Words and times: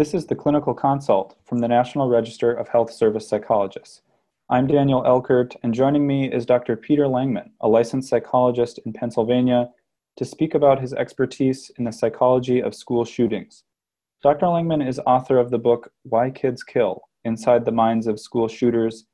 This 0.00 0.14
is 0.14 0.24
the 0.24 0.34
Clinical 0.34 0.72
Consult 0.72 1.36
from 1.44 1.58
the 1.58 1.68
National 1.68 2.08
Register 2.08 2.52
of 2.52 2.68
Health 2.68 2.90
Service 2.90 3.28
Psychologists. 3.28 4.02
I'm 4.48 4.66
Daniel 4.66 5.02
Elkert, 5.02 5.54
and 5.62 5.74
joining 5.74 6.06
me 6.06 6.32
is 6.32 6.46
Dr. 6.46 6.74
Peter 6.74 7.04
Langman, 7.04 7.50
a 7.60 7.68
licensed 7.68 8.08
psychologist 8.08 8.80
in 8.86 8.92
Pennsylvania, 8.92 9.68
to 10.16 10.24
speak 10.24 10.54
about 10.54 10.80
his 10.80 10.94
expertise 10.94 11.70
in 11.78 11.84
the 11.84 11.92
psychology 11.92 12.60
of 12.60 12.74
school 12.74 13.04
shootings. 13.04 13.62
Dr. 14.22 14.46
Langman 14.46 14.84
is 14.84 15.00
author 15.06 15.38
of 15.38 15.50
the 15.50 15.58
book 15.58 15.92
Why 16.02 16.30
Kids 16.30 16.64
Kill 16.64 17.02
Inside 17.24 17.66
the 17.66 17.72
Minds 17.72 18.06
of 18.06 18.18
School 18.18 18.48
Shooters, 18.48 19.04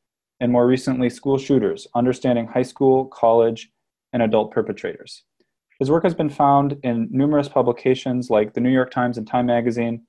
and 0.40 0.52
more 0.52 0.66
recently, 0.66 1.10
School 1.10 1.38
Shooters 1.38 1.86
Understanding 1.94 2.46
High 2.46 2.62
School, 2.62 3.06
College, 3.06 3.70
and 4.12 4.22
Adult 4.22 4.52
Perpetrators. 4.52 5.24
His 5.78 5.90
work 5.90 6.04
has 6.04 6.14
been 6.14 6.30
found 6.30 6.76
in 6.82 7.08
numerous 7.10 7.48
publications 7.48 8.30
like 8.30 8.54
the 8.54 8.60
New 8.60 8.70
York 8.70 8.90
Times 8.90 9.18
and 9.18 9.26
Time 9.26 9.46
Magazine 9.46 10.06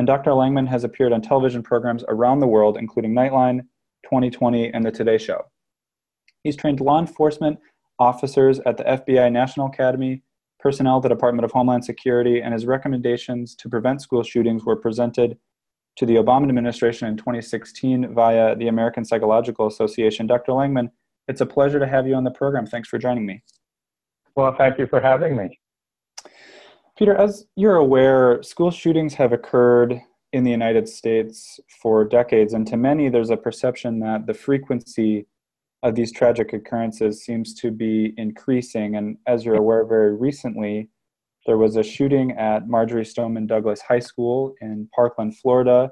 and 0.00 0.06
Dr. 0.06 0.30
Langman 0.30 0.66
has 0.66 0.82
appeared 0.82 1.12
on 1.12 1.20
television 1.20 1.62
programs 1.62 2.04
around 2.08 2.38
the 2.38 2.46
world, 2.46 2.78
including 2.78 3.12
Nightline, 3.12 3.60
2020, 4.04 4.72
and 4.72 4.82
The 4.82 4.90
Today 4.90 5.18
Show. 5.18 5.42
He's 6.42 6.56
trained 6.56 6.80
law 6.80 6.98
enforcement 6.98 7.58
officers 7.98 8.60
at 8.60 8.78
the 8.78 8.84
FBI 8.84 9.30
National 9.30 9.66
Academy, 9.66 10.22
personnel 10.58 10.96
at 10.96 11.02
the 11.02 11.10
Department 11.10 11.44
of 11.44 11.52
Homeland 11.52 11.84
Security, 11.84 12.40
and 12.40 12.54
his 12.54 12.64
recommendations 12.64 13.54
to 13.56 13.68
prevent 13.68 14.00
school 14.00 14.22
shootings 14.22 14.64
were 14.64 14.76
presented 14.76 15.36
to 16.00 16.06
the 16.06 16.14
Obama 16.14 16.48
administration 16.48 17.08
in 17.08 17.16
2016 17.18 18.14
via 18.14 18.56
the 18.56 18.68
American 18.68 19.04
Psychological 19.04 19.66
Association. 19.66 20.26
Dr. 20.26 20.52
Langman, 20.52 20.90
it's 21.28 21.42
a 21.42 21.46
pleasure 21.46 21.78
to 21.78 21.86
have 21.86 22.08
you 22.08 22.14
on 22.14 22.24
the 22.24 22.30
program. 22.30 22.64
Thanks 22.64 22.88
for 22.88 22.96
joining 22.96 23.26
me. 23.26 23.42
Well, 24.34 24.54
thank 24.56 24.78
you 24.78 24.86
for 24.86 24.98
having 24.98 25.36
me. 25.36 25.60
Peter, 26.96 27.14
as 27.14 27.44
you're 27.54 27.76
aware, 27.76 28.42
school 28.42 28.70
shootings 28.70 29.12
have 29.12 29.34
occurred 29.34 30.00
in 30.32 30.42
the 30.42 30.50
United 30.50 30.88
States 30.88 31.60
for 31.82 32.06
decades, 32.06 32.54
and 32.54 32.66
to 32.68 32.78
many, 32.78 33.10
there's 33.10 33.28
a 33.28 33.36
perception 33.36 34.00
that 34.00 34.26
the 34.26 34.32
frequency 34.32 35.26
of 35.82 35.94
these 35.96 36.12
tragic 36.12 36.54
occurrences 36.54 37.22
seems 37.22 37.52
to 37.56 37.70
be 37.70 38.14
increasing. 38.16 38.96
And 38.96 39.18
as 39.26 39.44
you're 39.44 39.56
aware, 39.56 39.84
very 39.84 40.16
recently, 40.16 40.88
there 41.46 41.58
was 41.58 41.76
a 41.76 41.82
shooting 41.82 42.32
at 42.32 42.68
Marjory 42.68 43.04
Stoneman 43.04 43.46
Douglas 43.46 43.80
High 43.80 43.98
School 43.98 44.54
in 44.60 44.88
Parkland, 44.94 45.38
Florida. 45.38 45.90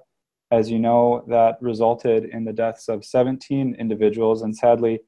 As 0.51 0.71
you 0.71 0.79
know, 0.79 1.25
that 1.29 1.57
resulted 1.61 2.25
in 2.27 2.45
the 2.45 2.53
deaths 2.53 2.89
of 2.89 3.05
17 3.05 3.75
individuals, 3.79 4.43
and 4.43 4.57
sadly, 4.57 5.01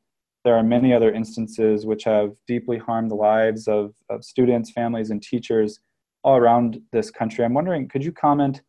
there 0.45 0.55
are 0.55 0.63
many 0.63 0.95
other 0.95 1.13
instances 1.13 1.85
which 1.85 2.05
have 2.05 2.33
deeply 2.47 2.79
harmed 2.79 3.11
the 3.11 3.15
lives 3.15 3.69
of, 3.69 3.93
of 4.09 4.25
students, 4.25 4.71
families, 4.71 5.11
and 5.11 5.23
teachers 5.23 5.81
all 6.25 6.37
around 6.37 6.81
this 6.93 7.11
country. 7.11 7.45
I'm 7.45 7.55
wondering, 7.55 7.89
could 7.89 8.05
you 8.05 8.13
comment 8.13 8.63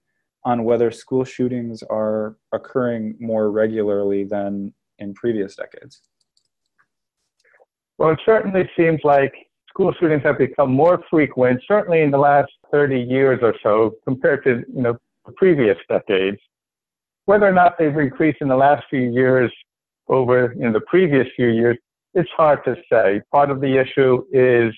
on 0.43 0.63
whether 0.63 0.91
school 0.91 1.23
shootings 1.23 1.83
are 1.83 2.37
occurring 2.53 3.15
more 3.19 3.51
regularly 3.51 4.23
than 4.23 4.73
in 4.99 5.13
previous 5.13 5.55
decades? 5.55 6.01
Well, 7.97 8.11
it 8.11 8.19
certainly 8.25 8.69
seems 8.75 9.01
like 9.03 9.33
school 9.73 9.93
shootings 9.99 10.23
have 10.23 10.37
become 10.37 10.71
more 10.71 11.03
frequent, 11.09 11.61
certainly 11.67 12.01
in 12.01 12.11
the 12.11 12.17
last 12.17 12.51
30 12.71 12.99
years 12.99 13.39
or 13.41 13.55
so, 13.63 13.95
compared 14.05 14.43
to 14.43 14.63
you 14.73 14.81
know 14.81 14.97
the 15.25 15.31
previous 15.33 15.77
decades. 15.89 16.37
Whether 17.25 17.47
or 17.47 17.53
not 17.53 17.77
they've 17.77 17.95
increased 17.97 18.39
in 18.41 18.47
the 18.47 18.55
last 18.55 18.83
few 18.89 19.11
years 19.11 19.51
over 20.07 20.51
in 20.53 20.73
the 20.73 20.81
previous 20.81 21.27
few 21.35 21.47
years, 21.47 21.77
it's 22.13 22.29
hard 22.35 22.59
to 22.65 22.75
say. 22.91 23.21
Part 23.31 23.49
of 23.49 23.61
the 23.61 23.77
issue 23.77 24.23
is 24.31 24.73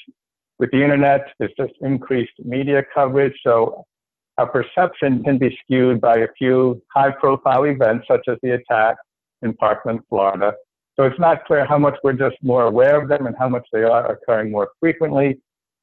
with 0.59 0.69
the 0.71 0.83
internet, 0.83 1.21
there's 1.39 1.53
just 1.57 1.73
increased 1.81 2.33
media 2.39 2.83
coverage. 2.93 3.33
So 3.43 3.85
our 4.37 4.47
perception 4.47 5.23
can 5.23 5.37
be 5.37 5.57
skewed 5.63 5.99
by 5.99 6.17
a 6.17 6.27
few 6.37 6.81
high 6.93 7.11
profile 7.11 7.63
events, 7.63 8.05
such 8.07 8.27
as 8.27 8.37
the 8.43 8.51
attack 8.51 8.97
in 9.41 9.53
Parkland, 9.53 10.01
Florida. 10.09 10.53
So 10.95 11.05
it's 11.05 11.19
not 11.19 11.43
clear 11.45 11.65
how 11.65 11.79
much 11.79 11.97
we're 12.03 12.13
just 12.13 12.37
more 12.43 12.63
aware 12.63 13.01
of 13.01 13.09
them 13.09 13.25
and 13.25 13.35
how 13.37 13.49
much 13.49 13.67
they 13.73 13.83
are 13.83 14.11
occurring 14.11 14.51
more 14.51 14.69
frequently. 14.79 15.41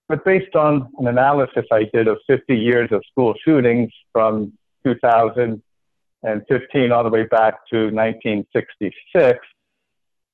But 0.09 0.25
based 0.25 0.56
on 0.56 0.88
an 0.98 1.09
analysis 1.09 1.66
I 1.72 1.84
did 1.93 2.09
of 2.09 2.19
50 2.26 2.56
years 2.56 2.91
of 2.93 3.04
school 3.10 3.34
shootings 3.44 3.93
from 4.12 4.53
2015 4.84 6.93
all 6.93 7.04
the 7.04 7.10
way 7.10 7.25
back 7.25 7.66
to 7.70 7.91
1966, 7.91 9.38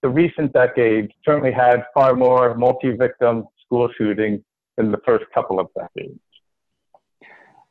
the 0.02 0.08
recent 0.08 0.52
decade 0.52 1.10
certainly 1.24 1.52
had 1.52 1.84
far 1.94 2.14
more 2.14 2.54
multi-victim 2.54 3.46
school 3.64 3.88
shootings 3.96 4.42
than 4.76 4.92
the 4.92 5.00
first 5.04 5.24
couple 5.34 5.58
of 5.58 5.68
decades. 5.74 6.20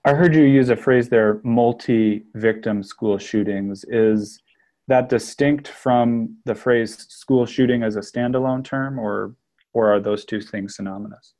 I 0.03 0.13
heard 0.13 0.35
you 0.35 0.43
use 0.43 0.69
a 0.69 0.75
phrase 0.75 1.07
there 1.09 1.39
multi 1.43 2.25
victim 2.35 2.83
school 2.83 3.17
shootings. 3.17 3.85
Is 3.85 4.39
that 4.87 5.09
distinct 5.09 5.67
from 5.67 6.37
the 6.45 6.55
phrase 6.55 7.07
school 7.09 7.45
shooting 7.45 7.83
as 7.83 7.95
a 7.95 8.01
standalone 8.01 8.63
term, 8.63 8.99
or, 8.99 9.35
or 9.73 9.93
are 9.93 9.99
those 9.99 10.25
two 10.25 10.41
things 10.41 10.75
synonymous? 10.75 11.33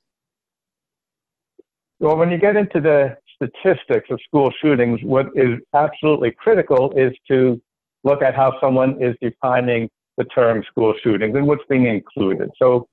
Well, 1.99 2.17
when 2.17 2.31
you 2.31 2.37
get 2.37 2.55
into 2.55 2.81
the 2.81 3.17
statistics 3.35 4.09
of 4.09 4.19
school 4.27 4.51
shootings, 4.61 4.99
what 5.03 5.27
is 5.35 5.59
absolutely 5.73 6.31
critical 6.31 6.91
is 6.97 7.13
to 7.29 7.61
look 8.03 8.21
at 8.21 8.35
how 8.35 8.59
someone 8.59 9.01
is 9.01 9.15
defining 9.21 9.89
the 10.17 10.25
term 10.25 10.63
school 10.69 10.93
shootings 11.03 11.35
and 11.35 11.45
what's 11.47 11.63
being 11.69 11.85
included. 11.85 12.49
So 12.61 12.87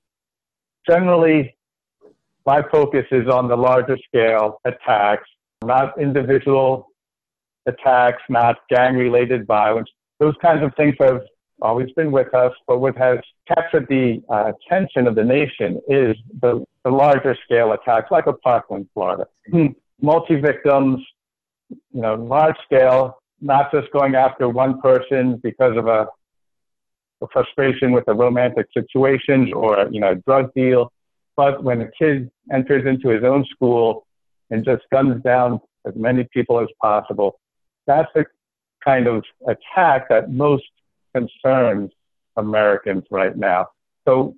generally, 0.89 1.57
my 2.47 2.63
focus 2.71 3.07
is 3.11 3.29
on 3.29 3.49
the 3.49 3.57
larger 3.57 3.97
scale 4.07 4.61
attacks, 4.65 5.29
not 5.65 6.01
individual 6.01 6.89
attacks, 7.67 8.23
not 8.29 8.57
gang 8.69 8.97
related 8.97 9.47
violence. 9.47 9.89
Those 10.23 10.35
kinds 10.41 10.63
of 10.63 10.73
things 10.77 10.95
have 11.01 11.23
always 11.61 11.91
been 11.97 12.13
with 12.13 12.33
us, 12.33 12.53
but 12.69 12.79
what 12.79 12.97
has 12.97 13.19
captured 13.49 13.87
the 13.89 14.23
uh, 14.31 14.53
attention 14.53 15.09
of 15.09 15.17
the 15.17 15.25
nation 15.25 15.81
is 15.89 16.15
the, 16.41 16.65
the 16.85 16.91
larger 16.91 17.37
scale 17.45 17.73
attacks, 17.73 18.09
like 18.13 18.29
a 18.29 18.33
Parkland, 18.33 18.87
Florida. 18.95 19.27
Hmm. 19.51 19.67
Multi 20.01 20.37
victims, 20.37 21.01
you 21.71 22.03
know, 22.03 22.15
large 22.15 22.55
scale, 22.65 23.19
not 23.41 23.73
just 23.73 23.91
going 23.91 24.15
after 24.15 24.49
one 24.49 24.81
person 24.81 25.41
because 25.43 25.77
of 25.77 25.89
a 25.89 26.07
or 27.21 27.29
frustration 27.33 27.91
with 27.91 28.05
a 28.07 28.15
romantic 28.15 28.67
situation 28.73 29.53
or 29.53 29.89
you 29.91 30.01
know 30.01 30.13
a 30.13 30.15
drug 30.15 30.55
deal. 30.55 30.93
But 31.37 31.65
when 31.65 31.81
a 31.81 31.91
kid 31.99 32.31
enters 32.53 32.87
into 32.87 33.09
his 33.09 33.25
own 33.25 33.45
school 33.53 34.07
and 34.51 34.65
just 34.65 34.83
guns 34.93 35.21
down 35.25 35.61
as 35.85 35.95
many 35.97 36.29
people 36.33 36.61
as 36.61 36.69
possible, 36.81 37.41
that's 37.89 38.11
the 38.15 38.25
kind 38.85 39.07
of 39.07 39.25
attack 39.47 40.09
that 40.09 40.31
most 40.31 40.65
concerns 41.15 41.91
Americans 42.37 43.05
right 43.11 43.37
now. 43.37 43.69
So 44.07 44.35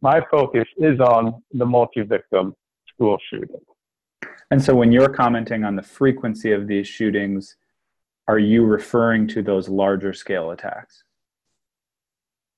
my 0.00 0.20
focus 0.30 0.66
is 0.76 1.00
on 1.00 1.42
the 1.52 1.66
multi-victim 1.66 2.54
school 2.92 3.18
shooting. 3.30 3.60
And 4.50 4.62
so 4.62 4.74
when 4.74 4.92
you're 4.92 5.08
commenting 5.08 5.64
on 5.64 5.76
the 5.76 5.82
frequency 5.82 6.52
of 6.52 6.66
these 6.66 6.86
shootings, 6.86 7.56
are 8.26 8.38
you 8.38 8.64
referring 8.64 9.26
to 9.28 9.42
those 9.42 9.68
larger 9.68 10.12
scale 10.12 10.50
attacks? 10.50 11.02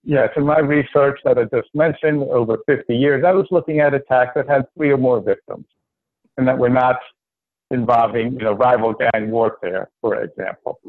Yes, 0.03 0.31
in 0.37 0.45
my 0.45 0.61
research 0.61 1.21
that 1.25 1.39
I 1.39 1.45
just 1.45 1.69
mentioned, 1.75 2.23
over 2.23 2.59
50 2.67 2.97
years, 2.97 3.25
I 3.25 3.33
was 3.33 3.47
looking 3.51 3.81
at 3.81 3.93
attacks 3.93 4.33
that 4.35 4.49
had 4.49 4.65
three 4.75 4.91
or 4.91 4.97
more 4.97 5.21
victims 5.21 5.67
and 6.37 6.49
that 6.49 6.57
were 6.57 6.71
not 6.71 6.97
involving, 7.71 8.33
you 8.33 8.39
know, 8.39 8.53
rival 8.53 8.95
gang 8.95 9.31
warfare, 9.31 9.91
for 10.01 10.23
example. 10.23 10.81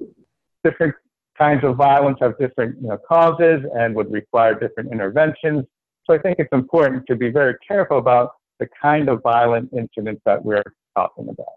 Different 0.64 0.96
kinds 1.38 1.64
of 1.64 1.76
violence 1.76 2.18
have 2.22 2.38
different 2.38 2.82
you 2.82 2.90
know, 2.90 2.98
causes 3.08 3.62
and 3.76 3.96
would 3.96 4.12
require 4.12 4.54
different 4.54 4.92
interventions. 4.92 5.66
So 6.06 6.14
I 6.14 6.20
think 6.20 6.40
it's 6.40 6.52
important 6.52 7.06
to 7.08 7.16
be 7.16 7.30
very 7.30 7.56
careful 7.68 7.98
about 7.98 8.32
the 8.60 8.68
kind 8.80 9.10
of 9.10 9.22
violent 9.24 9.70
incidents 9.76 10.22
that 10.26 10.44
we're 10.44 10.64
talking 10.96 11.30
about. 11.30 11.56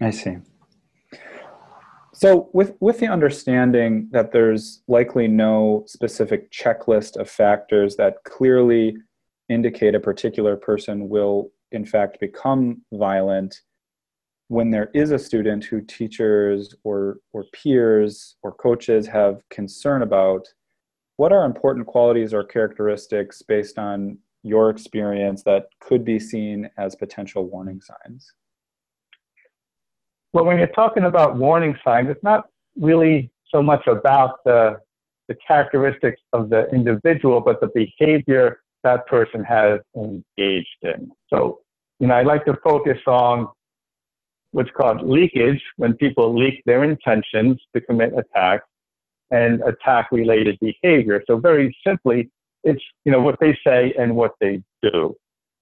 I 0.00 0.10
see. 0.10 0.38
So, 2.14 2.48
with, 2.54 2.76
with 2.80 2.98
the 2.98 3.08
understanding 3.08 4.08
that 4.12 4.32
there's 4.32 4.82
likely 4.88 5.28
no 5.28 5.84
specific 5.86 6.50
checklist 6.50 7.16
of 7.16 7.28
factors 7.28 7.96
that 7.96 8.24
clearly 8.24 8.96
indicate 9.50 9.94
a 9.94 10.00
particular 10.00 10.56
person 10.56 11.10
will, 11.10 11.50
in 11.72 11.84
fact, 11.84 12.18
become 12.18 12.82
violent, 12.90 13.60
when 14.48 14.70
there 14.70 14.90
is 14.94 15.10
a 15.10 15.18
student 15.18 15.64
who 15.64 15.80
teachers 15.80 16.74
or, 16.84 17.18
or 17.32 17.44
peers 17.52 18.36
or 18.42 18.52
coaches 18.52 19.06
have 19.06 19.42
concern 19.50 20.02
about, 20.02 20.46
what 21.16 21.32
are 21.32 21.44
important 21.44 21.86
qualities 21.86 22.32
or 22.32 22.44
characteristics 22.44 23.42
based 23.42 23.78
on 23.78 24.18
your 24.42 24.70
experience 24.70 25.42
that 25.42 25.66
could 25.80 26.04
be 26.04 26.20
seen 26.20 26.70
as 26.78 26.94
potential 26.94 27.46
warning 27.46 27.80
signs? 27.80 28.32
Well, 30.32 30.44
when 30.44 30.58
you're 30.58 30.66
talking 30.68 31.04
about 31.04 31.36
warning 31.36 31.76
signs, 31.82 32.08
it's 32.10 32.22
not 32.22 32.44
really 32.78 33.30
so 33.52 33.62
much 33.62 33.86
about 33.86 34.44
the 34.44 34.78
the 35.28 35.36
characteristics 35.46 36.20
of 36.32 36.50
the 36.50 36.68
individual, 36.70 37.40
but 37.40 37.60
the 37.60 37.68
behavior 37.74 38.60
that 38.84 39.06
person 39.08 39.42
has 39.42 39.80
engaged 39.96 40.68
in. 40.82 41.10
So, 41.28 41.58
you 41.98 42.06
know, 42.06 42.14
I 42.14 42.22
like 42.22 42.44
to 42.44 42.56
focus 42.62 42.98
on 43.08 43.48
what's 44.52 44.70
called 44.70 45.02
leakage, 45.02 45.62
when 45.76 45.94
people 45.94 46.36
leak 46.36 46.62
their 46.66 46.84
intentions 46.84 47.60
to 47.74 47.80
commit 47.80 48.12
attacks, 48.16 48.66
and 49.30 49.60
attack 49.62 50.08
related 50.12 50.58
behavior. 50.60 51.22
So 51.26 51.38
very 51.38 51.76
simply, 51.84 52.30
it's, 52.62 52.82
you 53.04 53.12
know, 53.12 53.20
what 53.20 53.38
they 53.40 53.58
say 53.66 53.92
and 53.98 54.14
what 54.14 54.32
they 54.40 54.62
do. 54.82 55.16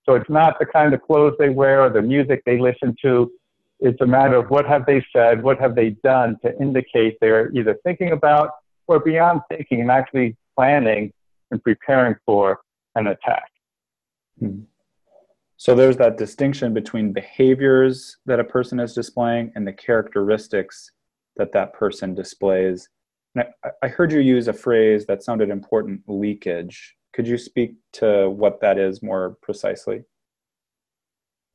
So 0.05 0.15
it's 0.15 0.29
not 0.29 0.59
the 0.59 0.67
kind 0.67 0.93
of 0.93 1.03
clothes 1.03 1.35
they 1.39 1.49
wear 1.49 1.83
or 1.83 1.91
the 1.91 2.03
music 2.03 2.43
they 2.45 2.59
listen 2.59 2.95
to. 3.03 3.31
It's 3.81 4.01
a 4.01 4.07
matter 4.07 4.37
of 4.37 4.51
what 4.51 4.67
have 4.67 4.87
they 4.87 5.05
said, 5.15 5.43
what 5.43 5.59
have 5.61 5.75
they 5.75 5.91
done 6.05 6.37
to 6.45 6.57
indicate 6.61 7.17
they're 7.21 7.51
either 7.53 7.77
thinking 7.85 8.13
about 8.13 8.51
or 8.87 9.01
beyond 9.01 9.41
thinking 9.49 9.81
and 9.81 9.91
actually 9.91 10.37
planning 10.55 11.13
and 11.51 11.63
preparing 11.63 12.17
for 12.27 12.61
an 12.97 13.09
attack. 13.09 13.51
Hmm. 14.39 14.61
So 15.57 15.75
there's 15.75 15.97
that 15.99 16.19
distinction 16.19 16.75
between 16.75 17.13
behaviors 17.13 18.17
that 18.27 18.41
a 18.41 18.45
person 18.45 18.81
is 18.81 18.95
displaying 18.95 19.53
and 19.55 19.67
the 19.67 19.73
characteristics 19.73 20.91
that 21.37 21.53
that 21.53 21.73
person 21.73 22.15
displays. 22.15 22.89
I, 23.37 23.45
I 23.83 23.89
heard 23.89 24.13
you 24.13 24.21
use 24.21 24.49
a 24.49 24.53
phrase 24.53 25.07
that 25.07 25.23
sounded 25.23 25.51
important 25.51 26.03
leakage. 26.07 26.97
Could 27.13 27.27
you 27.27 27.39
speak 27.39 27.75
to 27.95 28.31
what 28.31 28.61
that 28.61 28.79
is 28.79 29.03
more 29.03 29.37
precisely? 29.43 30.03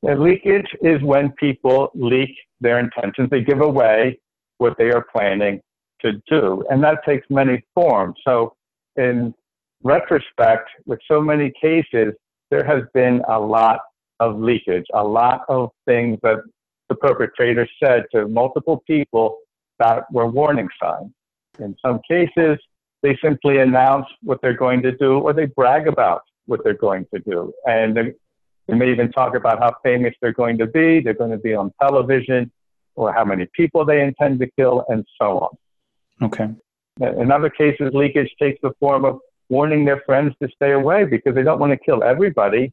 Yeah, 0.02 0.14
leakage 0.14 0.74
is 0.80 1.02
when 1.02 1.32
people 1.32 1.90
leak 1.94 2.30
their 2.60 2.78
intentions. 2.78 3.28
They 3.30 3.42
give 3.42 3.60
away 3.60 4.18
what 4.58 4.76
they 4.78 4.90
are 4.90 5.04
planning 5.12 5.60
to 6.00 6.12
do. 6.26 6.64
And 6.70 6.82
that 6.82 7.04
takes 7.04 7.26
many 7.28 7.62
forms. 7.74 8.16
So, 8.26 8.54
in 8.96 9.34
retrospect, 9.82 10.70
with 10.86 11.00
so 11.06 11.20
many 11.20 11.52
cases, 11.60 12.14
there 12.50 12.64
has 12.64 12.82
been 12.94 13.22
a 13.28 13.38
lot 13.38 13.80
of 14.20 14.38
leakage, 14.38 14.86
a 14.94 15.02
lot 15.02 15.42
of 15.48 15.70
things 15.86 16.18
that 16.22 16.38
the 16.88 16.94
perpetrator 16.94 17.66
said 17.82 18.04
to 18.12 18.28
multiple 18.28 18.82
people 18.86 19.38
that 19.78 20.04
were 20.12 20.26
warning 20.26 20.68
signs. 20.80 21.10
In 21.58 21.74
some 21.84 22.00
cases, 22.08 22.58
they 23.02 23.18
simply 23.22 23.58
announce 23.58 24.06
what 24.22 24.40
they're 24.42 24.54
going 24.54 24.82
to 24.82 24.92
do 24.96 25.18
or 25.18 25.32
they 25.32 25.46
brag 25.46 25.88
about 25.88 26.22
what 26.46 26.62
they're 26.62 26.74
going 26.74 27.06
to 27.14 27.20
do. 27.20 27.52
And 27.66 27.96
they, 27.96 28.12
they 28.68 28.74
may 28.74 28.90
even 28.90 29.10
talk 29.10 29.34
about 29.34 29.58
how 29.58 29.74
famous 29.82 30.14
they're 30.20 30.32
going 30.32 30.58
to 30.58 30.66
be, 30.66 31.00
they're 31.00 31.14
going 31.14 31.30
to 31.30 31.38
be 31.38 31.54
on 31.54 31.72
television, 31.80 32.50
or 32.94 33.12
how 33.12 33.24
many 33.24 33.48
people 33.54 33.84
they 33.84 34.02
intend 34.02 34.40
to 34.40 34.50
kill, 34.58 34.84
and 34.88 35.04
so 35.20 35.38
on. 35.38 36.26
Okay. 36.26 36.48
In 37.00 37.32
other 37.32 37.48
cases, 37.48 37.90
leakage 37.94 38.30
takes 38.38 38.60
the 38.62 38.72
form 38.78 39.04
of 39.04 39.20
warning 39.48 39.84
their 39.84 40.02
friends 40.04 40.34
to 40.42 40.48
stay 40.54 40.72
away 40.72 41.04
because 41.04 41.34
they 41.34 41.42
don't 41.42 41.58
want 41.58 41.72
to 41.72 41.78
kill 41.78 42.02
everybody. 42.02 42.72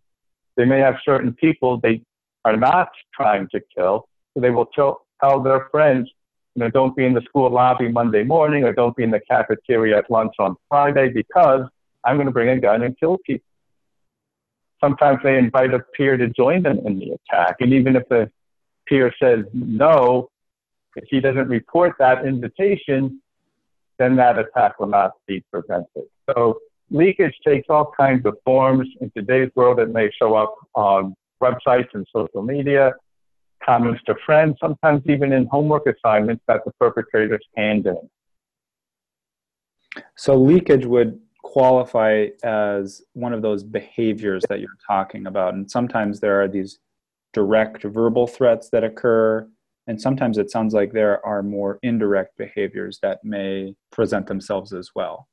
They 0.58 0.66
may 0.66 0.80
have 0.80 0.96
certain 1.06 1.34
people 1.34 1.80
they 1.80 2.02
are 2.44 2.58
not 2.58 2.90
trying 3.14 3.48
to 3.52 3.62
kill, 3.76 4.08
so 4.34 4.42
they 4.42 4.50
will 4.50 4.66
tell, 4.66 5.06
tell 5.22 5.42
their 5.42 5.70
friends, 5.72 6.10
you 6.56 6.64
know, 6.64 6.70
don't 6.70 6.96
be 6.96 7.06
in 7.06 7.14
the 7.14 7.22
school 7.22 7.50
lobby 7.52 7.88
Monday 7.88 8.24
morning 8.24 8.64
or 8.64 8.74
don't 8.74 8.96
be 8.96 9.04
in 9.04 9.12
the 9.12 9.22
cafeteria 9.30 10.00
at 10.00 10.10
lunch 10.10 10.34
on 10.40 10.56
Friday 10.68 11.10
because 11.10 11.62
I'm 12.04 12.16
going 12.16 12.26
to 12.26 12.34
bring 12.34 12.50
a 12.50 12.60
gun 12.60 12.82
and 12.82 13.00
kill 13.00 13.20
people. 13.26 13.46
Sometimes 14.84 15.20
they 15.24 15.38
invite 15.38 15.74
a 15.74 15.80
peer 15.96 16.18
to 16.18 16.28
join 16.30 16.64
them 16.64 16.80
in 16.86 17.00
the 17.00 17.12
attack, 17.12 17.58
and 17.60 17.74
even 17.74 17.96
if 17.96 18.08
the 18.10 18.30
peer 18.88 19.14
says 19.22 19.46
no, 19.54 20.30
if 20.96 21.04
he 21.10 21.20
doesn't 21.20 21.48
report 21.48 21.96
that 22.00 22.26
invitation, 22.26 23.22
then 24.00 24.16
that 24.16 24.38
attack 24.40 24.80
will 24.80 24.88
not 24.88 25.12
be 25.28 25.44
prevented. 25.52 26.04
So 26.30 26.60
leakage 26.90 27.34
takes 27.46 27.68
all 27.70 27.92
kinds 27.98 28.26
of 28.26 28.38
forms. 28.46 28.88
In 29.02 29.12
today's 29.16 29.50
world, 29.56 29.80
it 29.80 29.90
may 29.90 30.10
show 30.12 30.36
up 30.36 30.56
on 30.76 31.16
websites 31.42 31.88
and 31.94 32.06
social 32.16 32.42
media, 32.42 32.94
comments 33.64 34.02
to 34.06 34.16
friends, 34.26 34.58
sometimes 34.60 35.04
even 35.06 35.32
in 35.32 35.46
homework 35.48 35.86
assignments 35.88 36.44
that 36.48 36.62
the 36.66 36.72
perpetrators 36.80 37.44
hand 37.56 37.88
in. 37.88 38.10
So 40.16 40.36
leakage 40.36 40.86
would 40.86 41.20
qualify 41.44 42.28
as 42.44 43.02
one 43.14 43.34
of 43.34 43.42
those 43.42 43.64
behaviors 43.64 44.44
that 44.50 44.60
you're 44.60 44.70
talking 44.86 45.28
about. 45.28 45.54
And 45.54 45.70
sometimes 45.70 46.20
there 46.20 46.42
are 46.42 46.48
these 46.48 46.80
direct 47.34 47.84
verbal 47.84 48.28
threats 48.28 48.70
that 48.72 48.84
occur 48.84 49.48
and 49.88 50.00
sometimes 50.00 50.38
it 50.38 50.52
sounds 50.52 50.74
like 50.74 50.92
there 50.92 51.26
are 51.26 51.42
more 51.42 51.80
indirect 51.82 52.38
behaviors 52.38 53.00
that 53.02 53.24
may 53.24 53.74
present 53.90 54.28
themselves 54.28 54.74
as 54.74 54.92
well. 54.94 55.28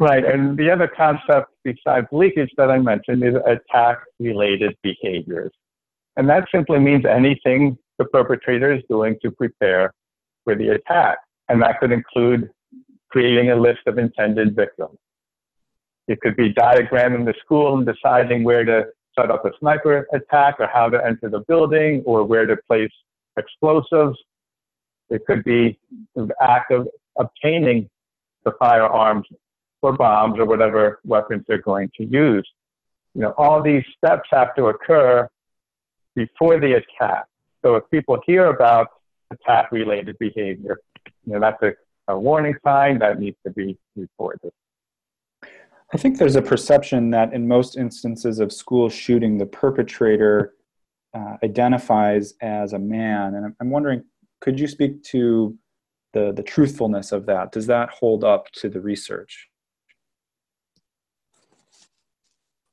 Right. 0.00 0.24
And 0.24 0.56
the 0.56 0.70
other 0.70 0.86
concept 0.86 1.50
besides 1.64 2.06
leakage 2.12 2.50
that 2.56 2.70
I 2.70 2.78
mentioned 2.78 3.24
is 3.24 3.34
attack 3.46 3.98
related 4.20 4.76
behaviors. 4.82 5.50
And 6.16 6.28
that 6.28 6.46
simply 6.54 6.78
means 6.78 7.04
anything 7.04 7.76
the 7.98 8.04
perpetrator 8.04 8.72
is 8.72 8.82
doing 8.88 9.16
to 9.22 9.30
prepare 9.32 9.92
for 10.44 10.54
the 10.54 10.68
attack. 10.70 11.18
And 11.48 11.60
that 11.62 11.80
could 11.80 11.90
include 11.90 12.48
creating 13.10 13.50
a 13.50 13.56
list 13.56 13.80
of 13.86 13.98
intended 13.98 14.54
victims. 14.54 14.98
It 16.06 16.20
could 16.20 16.36
be 16.36 16.52
diagramming 16.54 17.24
the 17.24 17.34
school 17.44 17.76
and 17.76 17.86
deciding 17.86 18.44
where 18.44 18.64
to 18.64 18.86
set 19.18 19.30
up 19.30 19.44
a 19.44 19.50
sniper 19.58 20.06
attack 20.12 20.56
or 20.60 20.68
how 20.72 20.88
to 20.88 21.04
enter 21.04 21.28
the 21.28 21.40
building 21.40 22.02
or 22.06 22.24
where 22.24 22.46
to 22.46 22.56
place 22.68 22.90
explosives. 23.36 24.16
It 25.10 25.26
could 25.26 25.42
be 25.42 25.78
the 26.14 26.28
act 26.40 26.70
of 26.70 26.88
obtaining 27.18 27.90
the 28.44 28.52
firearms 28.58 29.26
or 29.82 29.92
bombs 29.92 30.38
or 30.38 30.44
whatever 30.44 31.00
weapons 31.04 31.44
they're 31.46 31.62
going 31.62 31.90
to 31.96 32.04
use. 32.04 32.48
You 33.14 33.22
know, 33.22 33.34
all 33.38 33.62
these 33.62 33.84
steps 33.96 34.28
have 34.30 34.54
to 34.56 34.66
occur 34.66 35.28
before 36.14 36.60
the 36.60 36.74
attack. 36.74 37.24
So 37.64 37.76
if 37.76 37.84
people 37.90 38.18
hear 38.26 38.46
about 38.46 38.88
attack 39.30 39.72
related 39.72 40.16
behavior, 40.18 40.78
you 41.24 41.32
know, 41.32 41.40
that's 41.40 41.62
a, 41.62 41.72
a 42.12 42.18
warning 42.18 42.54
sign 42.64 42.98
that 43.00 43.18
needs 43.18 43.36
to 43.46 43.52
be 43.52 43.76
reported. 43.96 44.52
I 45.92 45.96
think 45.96 46.18
there's 46.18 46.36
a 46.36 46.42
perception 46.42 47.10
that 47.10 47.32
in 47.32 47.48
most 47.48 47.76
instances 47.76 48.40
of 48.40 48.52
school 48.52 48.90
shooting, 48.90 49.38
the 49.38 49.46
perpetrator 49.46 50.54
uh, 51.14 51.36
identifies 51.42 52.34
as 52.42 52.74
a 52.74 52.78
man. 52.78 53.34
And 53.34 53.54
I'm 53.58 53.70
wondering, 53.70 54.04
could 54.40 54.60
you 54.60 54.68
speak 54.68 55.02
to 55.04 55.56
the, 56.12 56.32
the 56.32 56.42
truthfulness 56.42 57.10
of 57.12 57.26
that? 57.26 57.52
Does 57.52 57.66
that 57.68 57.90
hold 57.90 58.22
up 58.22 58.50
to 58.52 58.68
the 58.68 58.80
research? 58.80 59.47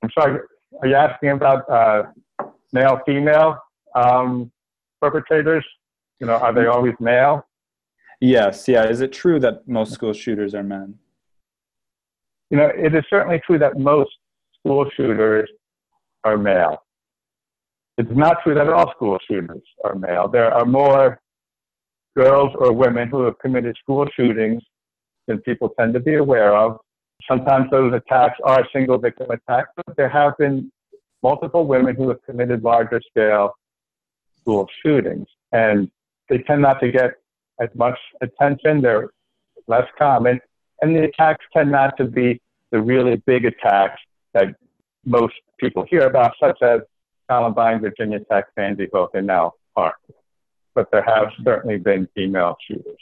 I'm 0.05 0.11
sorry, 0.21 0.39
are 0.81 0.87
you 0.87 0.93
asking 0.93 1.31
about 1.31 1.67
uh, 1.67 2.03
male 2.73 2.99
female 3.07 3.57
um, 3.95 4.51
perpetrators? 5.01 5.65
You 6.19 6.27
know, 6.27 6.35
are 6.35 6.53
they 6.53 6.67
always 6.67 6.93
male? 6.99 7.43
Yes, 8.21 8.67
yeah. 8.67 8.87
Is 8.87 9.01
it 9.01 9.11
true 9.11 9.39
that 9.39 9.67
most 9.67 9.93
school 9.93 10.13
shooters 10.13 10.53
are 10.53 10.61
men? 10.61 10.93
You 12.51 12.57
know, 12.57 12.67
it 12.75 12.93
is 12.93 13.03
certainly 13.09 13.41
true 13.47 13.57
that 13.57 13.79
most 13.79 14.11
school 14.59 14.87
shooters 14.95 15.49
are 16.23 16.37
male. 16.37 16.83
It's 17.97 18.11
not 18.11 18.43
true 18.43 18.53
that 18.53 18.69
all 18.69 18.91
school 18.91 19.17
shooters 19.27 19.63
are 19.83 19.95
male. 19.95 20.27
There 20.27 20.53
are 20.53 20.65
more 20.65 21.19
girls 22.15 22.51
or 22.59 22.71
women 22.73 23.09
who 23.09 23.23
have 23.23 23.39
committed 23.39 23.75
school 23.81 24.07
shootings 24.15 24.61
than 25.27 25.39
people 25.39 25.69
tend 25.79 25.95
to 25.95 25.99
be 25.99 26.15
aware 26.15 26.55
of. 26.55 26.77
Sometimes 27.27 27.69
those 27.71 27.93
attacks 27.93 28.37
are 28.43 28.67
single 28.71 28.97
victim 28.97 29.31
attacks, 29.31 29.69
but 29.75 29.95
there 29.97 30.09
have 30.09 30.37
been 30.37 30.71
multiple 31.23 31.65
women 31.65 31.95
who 31.95 32.09
have 32.09 32.21
committed 32.23 32.63
larger 32.63 33.01
scale 33.09 33.55
school 34.41 34.69
shootings. 34.83 35.27
And 35.51 35.89
they 36.29 36.39
tend 36.39 36.61
not 36.61 36.79
to 36.81 36.91
get 36.91 37.11
as 37.59 37.69
much 37.73 37.97
attention. 38.21 38.81
They're 38.81 39.09
less 39.67 39.87
common. 39.97 40.39
And 40.81 40.95
the 40.95 41.05
attacks 41.05 41.45
tend 41.53 41.71
not 41.71 41.97
to 41.97 42.05
be 42.05 42.41
the 42.71 42.81
really 42.81 43.15
big 43.25 43.45
attacks 43.45 43.99
that 44.33 44.55
most 45.05 45.33
people 45.57 45.85
hear 45.89 46.01
about, 46.01 46.33
such 46.39 46.61
as 46.61 46.81
Columbine, 47.29 47.79
Virginia 47.79 48.19
Tech, 48.31 48.45
Sandy 48.55 48.87
Hook, 48.93 49.11
and 49.13 49.25
now 49.25 49.53
Park. 49.73 49.95
But 50.73 50.91
there 50.91 51.03
have 51.03 51.29
certainly 51.43 51.77
been 51.77 52.07
female 52.13 52.57
shooters. 52.67 52.99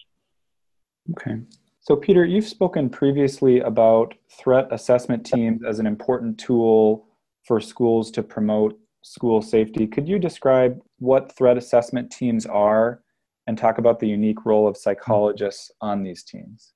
Okay. 1.12 1.39
So, 1.83 1.97
Peter, 1.97 2.23
you've 2.23 2.47
spoken 2.47 2.89
previously 2.89 3.59
about 3.59 4.13
threat 4.31 4.69
assessment 4.71 5.25
teams 5.25 5.63
as 5.67 5.79
an 5.79 5.85
important 5.85 6.37
tool 6.37 7.05
for 7.45 7.59
schools 7.59 8.09
to 8.11 8.23
promote 8.23 8.79
school 9.01 9.41
safety. 9.41 9.85
Could 9.85 10.07
you 10.07 10.17
describe 10.17 10.79
what 10.99 11.35
threat 11.35 11.57
assessment 11.57 12.09
teams 12.09 12.45
are 12.45 13.01
and 13.47 13.57
talk 13.57 13.79
about 13.79 13.99
the 13.99 14.07
unique 14.07 14.45
role 14.45 14.65
of 14.65 14.77
psychologists 14.77 15.71
on 15.81 16.03
these 16.03 16.23
teams? 16.23 16.71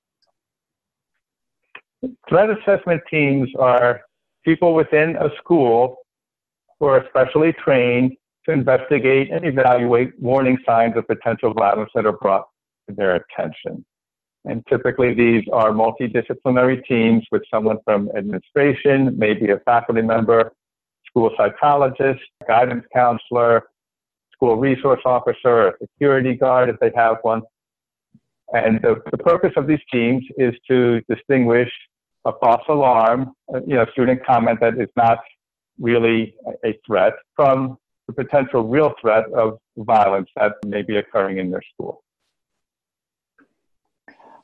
Threat 2.28 2.50
assessment 2.50 3.02
teams 3.10 3.50
are 3.58 4.02
people 4.44 4.74
within 4.74 5.16
a 5.16 5.30
school 5.38 6.00
who 6.82 6.88
are 6.88 7.06
specially 7.08 7.54
trained 7.54 8.12
to 8.46 8.52
investigate 8.52 9.32
and 9.32 9.46
evaluate 9.46 10.20
warning 10.20 10.58
signs 10.66 10.98
of 10.98 11.08
potential 11.08 11.54
violence 11.54 11.92
that 11.96 12.06
are 12.06 12.18
brought 12.18 12.50
to 12.90 12.94
their 12.94 13.16
attention. 13.16 13.86
And 14.48 14.66
typically 14.68 15.14
these 15.14 15.44
are 15.52 15.72
multidisciplinary 15.72 16.86
teams 16.86 17.26
with 17.32 17.44
someone 17.54 17.78
from 17.84 18.10
administration, 18.16 19.18
maybe 19.18 19.52
a 19.52 19.60
faculty 19.60 20.02
member, 20.02 20.54
school 21.06 21.32
psychologist, 21.38 22.22
guidance 22.48 22.86
counselor, 22.94 23.64
school 24.32 24.56
resource 24.56 25.02
officer, 25.06 25.68
a 25.68 25.74
security 25.82 26.36
guard 26.36 26.70
if 26.70 26.80
they 26.80 26.92
have 26.96 27.18
one. 27.24 27.42
And 28.54 28.80
the, 28.82 29.02
the 29.12 29.18
purpose 29.18 29.52
of 29.58 29.68
these 29.68 29.82
teams 29.92 30.24
is 30.38 30.54
to 30.70 31.02
distinguish 31.10 31.72
a 32.26 32.32
false 32.40 32.64
alarm, 32.70 33.34
uh, 33.54 33.60
you 33.68 33.76
know, 33.76 33.86
student 33.92 34.26
comment 34.26 34.60
that 34.62 34.80
is 34.80 34.90
not 34.96 35.20
really 35.80 36.36
a 36.64 36.78
threat 36.86 37.14
from 37.36 37.78
the 38.08 38.14
potential 38.14 38.64
real 38.64 38.94
threat 39.02 39.26
of 39.34 39.58
violence 39.78 40.30
that 40.38 40.54
may 40.66 40.82
be 40.82 40.96
occurring 40.98 41.40
in 41.40 41.52
their 41.52 41.62
school. 41.74 42.02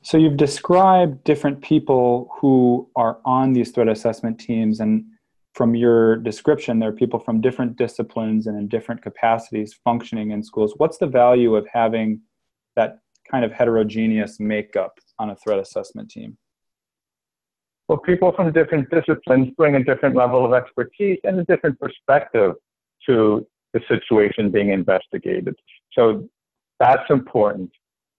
So 0.04 0.18
you've 0.18 0.36
described 0.36 1.24
different 1.24 1.62
people 1.62 2.28
who 2.38 2.90
are 2.94 3.20
on 3.24 3.54
these 3.54 3.70
threat 3.70 3.88
assessment 3.88 4.38
teams, 4.38 4.80
and 4.80 5.02
from 5.54 5.74
your 5.74 6.16
description, 6.16 6.78
there 6.78 6.90
are 6.90 6.92
people 6.92 7.18
from 7.18 7.40
different 7.40 7.76
disciplines 7.76 8.46
and 8.46 8.58
in 8.58 8.68
different 8.68 9.00
capacities 9.00 9.74
functioning 9.82 10.30
in 10.32 10.42
schools. 10.42 10.74
What's 10.76 10.98
the 10.98 11.06
value 11.06 11.56
of 11.56 11.66
having 11.72 12.20
that 12.76 12.98
kind 13.30 13.46
of 13.46 13.52
heterogeneous 13.52 14.38
makeup 14.38 14.98
on 15.18 15.30
a 15.30 15.36
threat 15.36 15.58
assessment 15.58 16.10
team? 16.10 16.36
Well, 17.88 17.96
people 17.96 18.30
from 18.32 18.52
different 18.52 18.90
disciplines 18.90 19.54
bring 19.56 19.76
a 19.76 19.82
different 19.82 20.16
level 20.16 20.44
of 20.44 20.52
expertise 20.52 21.18
and 21.24 21.40
a 21.40 21.44
different 21.44 21.80
perspective 21.80 22.56
to 23.06 23.46
the 23.72 23.80
situation 23.88 24.50
being 24.50 24.68
investigated. 24.68 25.56
So 25.92 26.28
that's 26.78 27.08
important. 27.08 27.70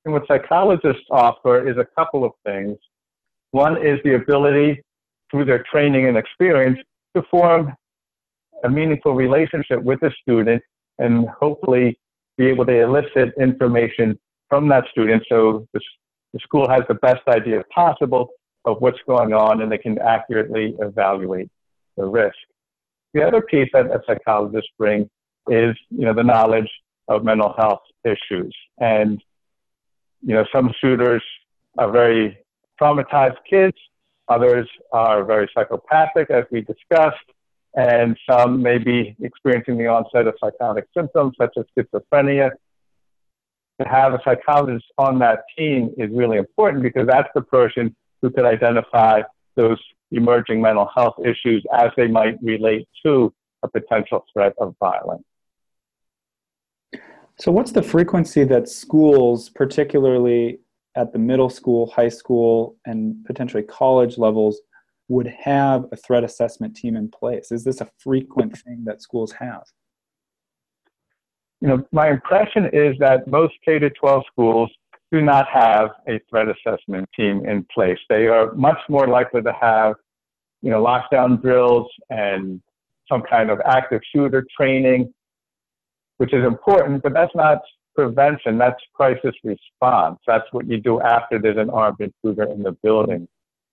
And 0.05 0.13
what 0.13 0.27
psychologists 0.27 1.03
offer 1.09 1.67
is 1.67 1.77
a 1.77 1.85
couple 1.97 2.24
of 2.24 2.31
things. 2.45 2.77
One 3.51 3.85
is 3.85 4.00
the 4.03 4.15
ability 4.15 4.81
through 5.31 5.45
their 5.45 5.63
training 5.69 6.07
and 6.07 6.17
experience 6.17 6.79
to 7.15 7.24
form 7.31 7.74
a 8.63 8.69
meaningful 8.69 9.15
relationship 9.15 9.81
with 9.81 10.00
the 10.00 10.12
student 10.21 10.62
and 11.00 11.27
hopefully 11.39 11.97
be 12.38 12.45
able 12.47 12.65
to 12.65 12.81
elicit 12.81 13.33
information 13.39 14.17
from 14.50 14.67
that 14.69 14.85
student 14.91 15.24
so 15.27 15.67
the, 15.74 15.79
the 16.33 16.39
school 16.39 16.69
has 16.69 16.81
the 16.88 16.95
best 16.95 17.21
idea 17.27 17.63
possible 17.74 18.29
of 18.65 18.77
what's 18.79 19.00
going 19.07 19.33
on 19.33 19.62
and 19.62 19.71
they 19.71 19.77
can 19.77 19.97
accurately 20.00 20.75
evaluate 20.79 21.50
the 21.97 22.05
risk. 22.05 22.35
The 23.13 23.25
other 23.25 23.41
piece 23.41 23.69
that 23.74 23.85
a 23.85 24.01
psychologist 24.05 24.67
brings 24.77 25.07
is, 25.50 25.75
you 25.89 26.05
know, 26.05 26.13
the 26.13 26.24
knowledge 26.24 26.69
of 27.07 27.24
mental 27.24 27.53
health 27.57 27.81
issues. 28.03 28.55
And, 28.79 29.21
you 30.25 30.34
know, 30.34 30.44
some 30.53 30.74
shooters 30.82 31.22
are 31.77 31.91
very 31.91 32.38
traumatized 32.82 33.38
kids, 33.48 33.77
others 34.27 34.67
are 34.91 35.24
very 35.24 35.48
psychopathic, 35.53 36.32
as 36.32 36.46
we 36.51 36.62
discussed, 36.62 37.29
and 37.75 38.17
some 38.29 38.62
may 38.62 38.79
be 38.79 39.15
experiencing 39.22 39.77
the 39.77 39.86
onset 39.86 40.25
of 40.25 40.34
psychotic 40.39 40.88
symptoms 40.98 41.36
such 41.39 41.53
as 41.58 41.65
schizophrenia. 41.77 42.50
To 43.79 43.88
have 43.88 44.13
a 44.13 44.20
psychologist 44.24 44.86
on 44.98 45.20
that 45.20 45.44
team 45.58 45.94
is 45.98 46.10
really 46.12 46.38
important 46.38 46.82
because 46.82 47.05
that's 47.08 47.29
the 47.36 47.41
person 47.41 47.96
who 48.22 48.32
could 48.32 48.46
identify 48.46 49.22
those 49.55 49.77
emerging 50.12 50.62
mental 50.62 50.89
health 50.96 51.15
issues 51.20 51.63
as 51.77 51.91
they 51.98 52.08
might 52.08 52.41
relate 52.41 52.88
to 53.05 53.34
a 53.63 53.67
potential 53.67 54.25
threat 54.34 54.53
of 54.60 54.75
violence. 54.79 55.25
So, 57.37 57.51
what's 57.51 57.71
the 57.71 57.83
frequency 57.83 58.43
that 58.45 58.69
schools, 58.69 59.49
particularly 59.49 60.59
at 60.95 61.11
the 61.11 61.19
middle 61.19 61.49
school, 61.49 61.87
high 61.87 62.09
school, 62.09 62.77
and 62.85 63.23
potentially 63.25 63.63
college 63.63 64.17
levels, 64.17 64.61
would 65.09 65.27
have 65.27 65.85
a 65.91 65.97
threat 65.97 66.23
assessment 66.23 66.75
team 66.75 66.95
in 66.95 67.09
place? 67.09 67.51
Is 67.51 67.63
this 67.63 67.81
a 67.81 67.89
frequent 67.99 68.57
thing 68.65 68.83
that 68.85 69.01
schools 69.01 69.33
have? 69.33 69.63
You 71.61 71.69
know, 71.69 71.87
my 71.91 72.09
impression 72.09 72.69
is 72.71 72.95
that 72.99 73.27
most 73.27 73.53
K 73.65 73.79
12 73.79 74.23
schools 74.31 74.71
do 75.11 75.21
not 75.21 75.47
have 75.49 75.89
a 76.07 76.19
threat 76.29 76.47
assessment 76.47 77.09
team 77.15 77.45
in 77.45 77.65
place. 77.73 77.99
They 78.09 78.27
are 78.27 78.53
much 78.53 78.79
more 78.89 79.07
likely 79.07 79.41
to 79.41 79.53
have, 79.53 79.95
you 80.61 80.71
know, 80.71 80.83
lockdown 80.83 81.41
drills 81.41 81.87
and 82.09 82.61
some 83.09 83.21
kind 83.21 83.49
of 83.49 83.59
active 83.65 84.01
shooter 84.13 84.45
training, 84.55 85.13
which 86.17 86.34
is 86.34 86.45
important, 86.45 87.03
but 87.03 87.13
that's 87.13 87.36
not 87.36 87.60
prevention, 87.95 88.57
that's 88.57 88.81
crisis 88.93 89.34
response. 89.43 90.19
That's 90.27 90.45
what 90.51 90.67
you 90.67 90.77
do 90.77 91.01
after 91.01 91.39
there's 91.39 91.57
an 91.57 91.69
armed 91.69 92.00
intruder 92.00 92.43
in 92.43 92.62
the 92.62 92.74
building. 92.84 93.27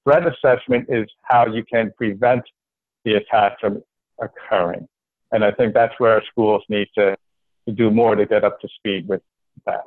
Threat 0.05 0.25
assessment 0.27 0.87
is 0.89 1.07
how 1.23 1.47
you 1.47 1.65
can 1.65 1.93
prevent 1.97 2.43
the 3.05 3.15
attack 3.15 3.61
from 3.61 3.83
occurring. 4.21 4.89
And 5.33 5.45
I 5.45 5.51
think 5.51 5.75
that's 5.75 5.95
where 5.99 6.13
our 6.15 6.23
schools 6.31 6.63
need 6.69 6.89
to, 6.97 7.17
to 7.67 7.75
do 7.75 7.91
more 7.91 8.15
to 8.15 8.27
get 8.27 8.45
up 8.45 8.61
to 8.61 8.69
speed 8.69 9.09
with 9.09 9.23
that. 9.67 9.85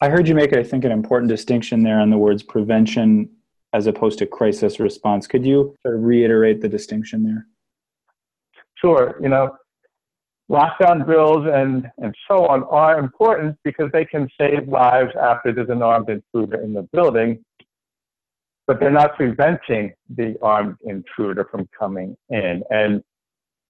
I 0.00 0.08
heard 0.08 0.28
you 0.28 0.34
make, 0.34 0.54
I 0.56 0.62
think, 0.62 0.84
an 0.84 0.92
important 0.92 1.28
distinction 1.28 1.82
there 1.82 2.00
on 2.00 2.10
the 2.10 2.18
words 2.18 2.42
prevention 2.42 3.30
as 3.72 3.86
opposed 3.86 4.18
to 4.18 4.26
crisis 4.26 4.78
response. 4.78 5.26
Could 5.26 5.46
you 5.46 5.74
sort 5.82 5.96
of 5.96 6.02
reiterate 6.02 6.60
the 6.60 6.68
distinction 6.68 7.24
there? 7.24 7.46
Sure. 8.74 9.16
You 9.22 9.28
know, 9.28 9.56
lockdown 10.52 11.04
drills 11.04 11.46
and, 11.50 11.90
and 11.98 12.14
so 12.28 12.46
on 12.46 12.62
are 12.64 12.98
important 12.98 13.56
because 13.64 13.90
they 13.92 14.04
can 14.04 14.28
save 14.38 14.68
lives 14.68 15.10
after 15.20 15.52
there's 15.52 15.70
an 15.70 15.82
armed 15.82 16.10
intruder 16.10 16.60
in 16.60 16.74
the 16.74 16.82
building, 16.92 17.42
but 18.66 18.78
they're 18.78 18.90
not 18.90 19.16
preventing 19.16 19.92
the 20.14 20.36
armed 20.42 20.76
intruder 20.84 21.48
from 21.50 21.66
coming 21.76 22.14
in. 22.28 22.62
And 22.70 23.02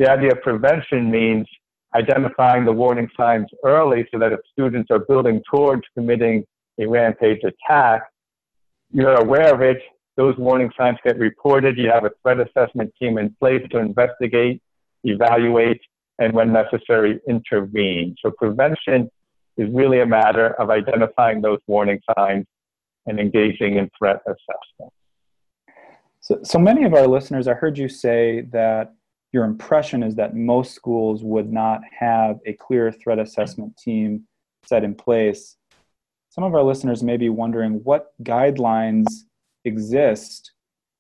the 0.00 0.10
idea 0.10 0.32
of 0.32 0.42
prevention 0.42 1.08
means 1.08 1.46
identifying 1.94 2.64
the 2.64 2.72
warning 2.72 3.08
signs 3.16 3.46
early 3.64 4.08
so 4.10 4.18
that 4.18 4.32
if 4.32 4.40
students 4.50 4.90
are 4.90 4.98
building 4.98 5.40
towards 5.48 5.82
committing 5.94 6.44
a 6.80 6.86
rampage 6.86 7.42
attack, 7.44 8.02
you're 8.92 9.20
aware 9.20 9.54
of 9.54 9.60
it, 9.60 9.78
those 10.16 10.36
warning 10.36 10.70
signs 10.76 10.98
get 11.04 11.18
reported, 11.18 11.78
you 11.78 11.90
have 11.90 12.04
a 12.04 12.10
threat 12.22 12.38
assessment 12.40 12.92
team 13.00 13.18
in 13.18 13.34
place 13.38 13.62
to 13.70 13.78
investigate, 13.78 14.60
evaluate, 15.04 15.80
and 16.18 16.32
when 16.32 16.52
necessary, 16.52 17.20
intervene. 17.28 18.14
So 18.20 18.30
prevention 18.30 19.10
is 19.56 19.68
really 19.70 20.00
a 20.00 20.06
matter 20.06 20.54
of 20.60 20.70
identifying 20.70 21.40
those 21.40 21.58
warning 21.66 22.00
signs 22.16 22.46
and 23.06 23.18
engaging 23.18 23.76
in 23.76 23.90
threat 23.98 24.20
assessment. 24.26 24.92
So, 26.20 26.38
so 26.44 26.58
many 26.58 26.84
of 26.84 26.94
our 26.94 27.06
listeners, 27.06 27.48
I 27.48 27.54
heard 27.54 27.76
you 27.76 27.88
say 27.88 28.42
that 28.52 28.94
your 29.32 29.44
impression 29.44 30.02
is 30.02 30.14
that 30.16 30.36
most 30.36 30.74
schools 30.74 31.24
would 31.24 31.52
not 31.52 31.80
have 31.98 32.38
a 32.46 32.52
clear 32.52 32.92
threat 32.92 33.18
assessment 33.18 33.76
team 33.76 34.24
set 34.64 34.84
in 34.84 34.94
place. 34.94 35.56
Some 36.28 36.44
of 36.44 36.54
our 36.54 36.62
listeners 36.62 37.02
may 37.02 37.16
be 37.16 37.28
wondering 37.28 37.80
what 37.82 38.12
guidelines 38.22 39.06
exist 39.64 40.52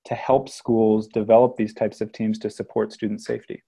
to 0.06 0.14
help 0.14 0.48
schools 0.48 1.06
develop 1.08 1.56
these 1.56 1.74
types 1.74 2.00
of 2.00 2.12
teams 2.12 2.38
to 2.40 2.50
support 2.50 2.92
student 2.92 3.20
safety. 3.20 3.62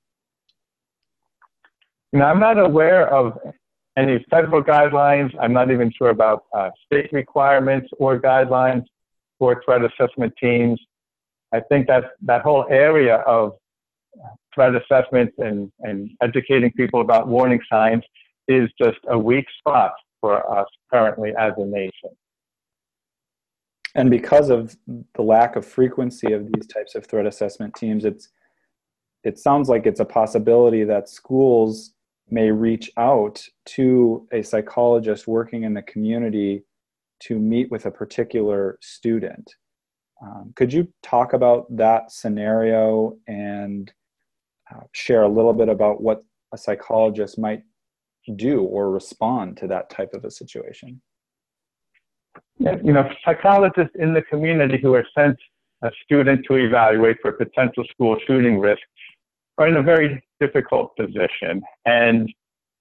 Now, 2.14 2.30
I'm 2.30 2.38
not 2.38 2.61
aware 2.61 3.12
of 3.12 3.37
any 3.99 4.25
federal 4.30 4.62
guidelines. 4.62 5.35
I'm 5.40 5.52
not 5.52 5.73
even 5.73 5.90
sure 5.99 6.11
about 6.11 6.44
uh, 6.56 6.71
state 6.87 7.12
requirements 7.12 7.88
or 7.99 8.21
guidelines 8.21 8.85
for 9.40 9.61
threat 9.64 9.83
assessment 9.85 10.33
teams. 10.40 10.80
I 11.52 11.59
think 11.68 11.88
that 11.88 12.12
that 12.23 12.42
whole 12.42 12.66
area 12.71 13.16
of 13.26 13.54
threat 14.54 14.75
assessment 14.76 15.33
and, 15.38 15.73
and 15.80 16.12
educating 16.23 16.71
people 16.73 17.00
about 17.00 17.26
warning 17.26 17.61
signs 17.68 18.04
is 18.47 18.71
just 18.80 18.99
a 19.09 19.18
weak 19.18 19.47
spot 19.59 19.92
for 20.21 20.56
us 20.56 20.68
currently 20.92 21.33
as 21.37 21.52
a 21.56 21.66
nation. 21.66 22.11
And 23.97 24.09
because 24.09 24.50
of 24.50 24.76
the 25.14 25.23
lack 25.23 25.56
of 25.56 25.66
frequency 25.66 26.33
of 26.33 26.47
these 26.52 26.68
types 26.68 26.94
of 26.94 27.06
threat 27.06 27.26
assessment 27.26 27.75
teams, 27.75 28.04
it's 28.04 28.28
it 29.25 29.38
sounds 29.38 29.68
like 29.68 29.87
it's 29.87 30.00
a 30.00 30.04
possibility 30.04 30.85
that 30.85 31.09
schools 31.09 31.94
may 32.31 32.50
reach 32.50 32.90
out 32.97 33.43
to 33.66 34.26
a 34.33 34.43
psychologist 34.43 35.26
working 35.26 35.64
in 35.64 35.75
the 35.75 35.83
community 35.83 36.62
to 37.21 37.38
meet 37.38 37.71
with 37.71 37.87
a 37.87 37.90
particular 37.90 38.78
student. 38.81 39.54
Um, 40.23 40.52
could 40.57 40.73
you 40.73 40.88
talk 41.02 41.33
about 41.33 41.66
that 41.76 42.11
scenario 42.11 43.16
and 43.26 43.93
uh, 44.75 44.81
share 44.93 45.23
a 45.23 45.28
little 45.28 45.52
bit 45.52 45.69
about 45.69 46.00
what 46.00 46.23
a 46.52 46.59
psychologist 46.59 47.38
might 47.38 47.62
do 48.37 48.62
or 48.62 48.90
respond 48.90 49.57
to 49.59 49.66
that 49.66 49.90
type 49.90 50.14
of 50.14 50.25
a 50.25 50.31
situation? 50.31 51.00
Yeah, 52.59 52.76
you 52.83 52.93
know, 52.93 53.09
psychologists 53.25 53.95
in 53.99 54.14
the 54.14 54.23
community 54.23 54.78
who 54.81 54.95
are 54.95 55.07
sent 55.16 55.37
a 55.83 55.90
student 56.04 56.47
to 56.47 56.54
evaluate 56.54 57.19
for 57.21 57.33
potential 57.33 57.85
school 57.90 58.16
shooting 58.26 58.59
risk 58.59 58.83
are 59.58 59.68
in 59.68 59.76
a 59.76 59.82
very 59.82 60.23
difficult 60.40 60.96
position. 60.96 61.62
And 61.84 62.32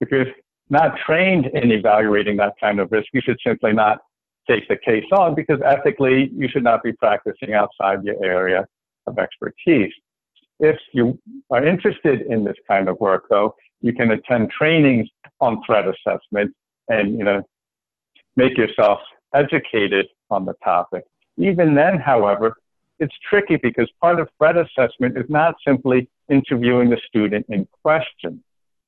if 0.01 0.09
you're 0.11 0.27
not 0.69 0.97
trained 1.05 1.47
in 1.47 1.71
evaluating 1.71 2.37
that 2.37 2.53
kind 2.59 2.79
of 2.79 2.91
risk, 2.91 3.07
you 3.13 3.21
should 3.23 3.37
simply 3.45 3.73
not 3.73 3.99
take 4.49 4.67
the 4.67 4.77
case 4.77 5.05
on 5.11 5.35
because 5.35 5.59
ethically 5.63 6.31
you 6.35 6.47
should 6.49 6.63
not 6.63 6.83
be 6.83 6.91
practicing 6.93 7.53
outside 7.53 8.03
your 8.03 8.23
area 8.23 8.65
of 9.07 9.17
expertise. 9.17 9.93
If 10.59 10.77
you 10.93 11.19
are 11.49 11.65
interested 11.65 12.21
in 12.21 12.43
this 12.43 12.57
kind 12.67 12.89
of 12.89 12.99
work, 12.99 13.25
though, 13.29 13.55
you 13.81 13.93
can 13.93 14.11
attend 14.11 14.49
trainings 14.49 15.09
on 15.41 15.61
threat 15.65 15.85
assessment 15.87 16.53
and 16.89 17.17
you 17.17 17.23
know 17.23 17.43
make 18.35 18.57
yourself 18.57 18.99
educated 19.33 20.07
on 20.29 20.45
the 20.45 20.53
topic. 20.63 21.03
Even 21.37 21.75
then, 21.75 21.99
however, 21.99 22.55
it's 23.00 23.15
tricky 23.29 23.57
because 23.62 23.89
part 24.01 24.19
of 24.19 24.29
threat 24.38 24.55
assessment 24.57 25.17
is 25.17 25.25
not 25.29 25.55
simply 25.65 26.09
interviewing 26.29 26.89
the 26.89 27.00
student 27.07 27.45
in 27.50 27.67
question. 27.83 28.43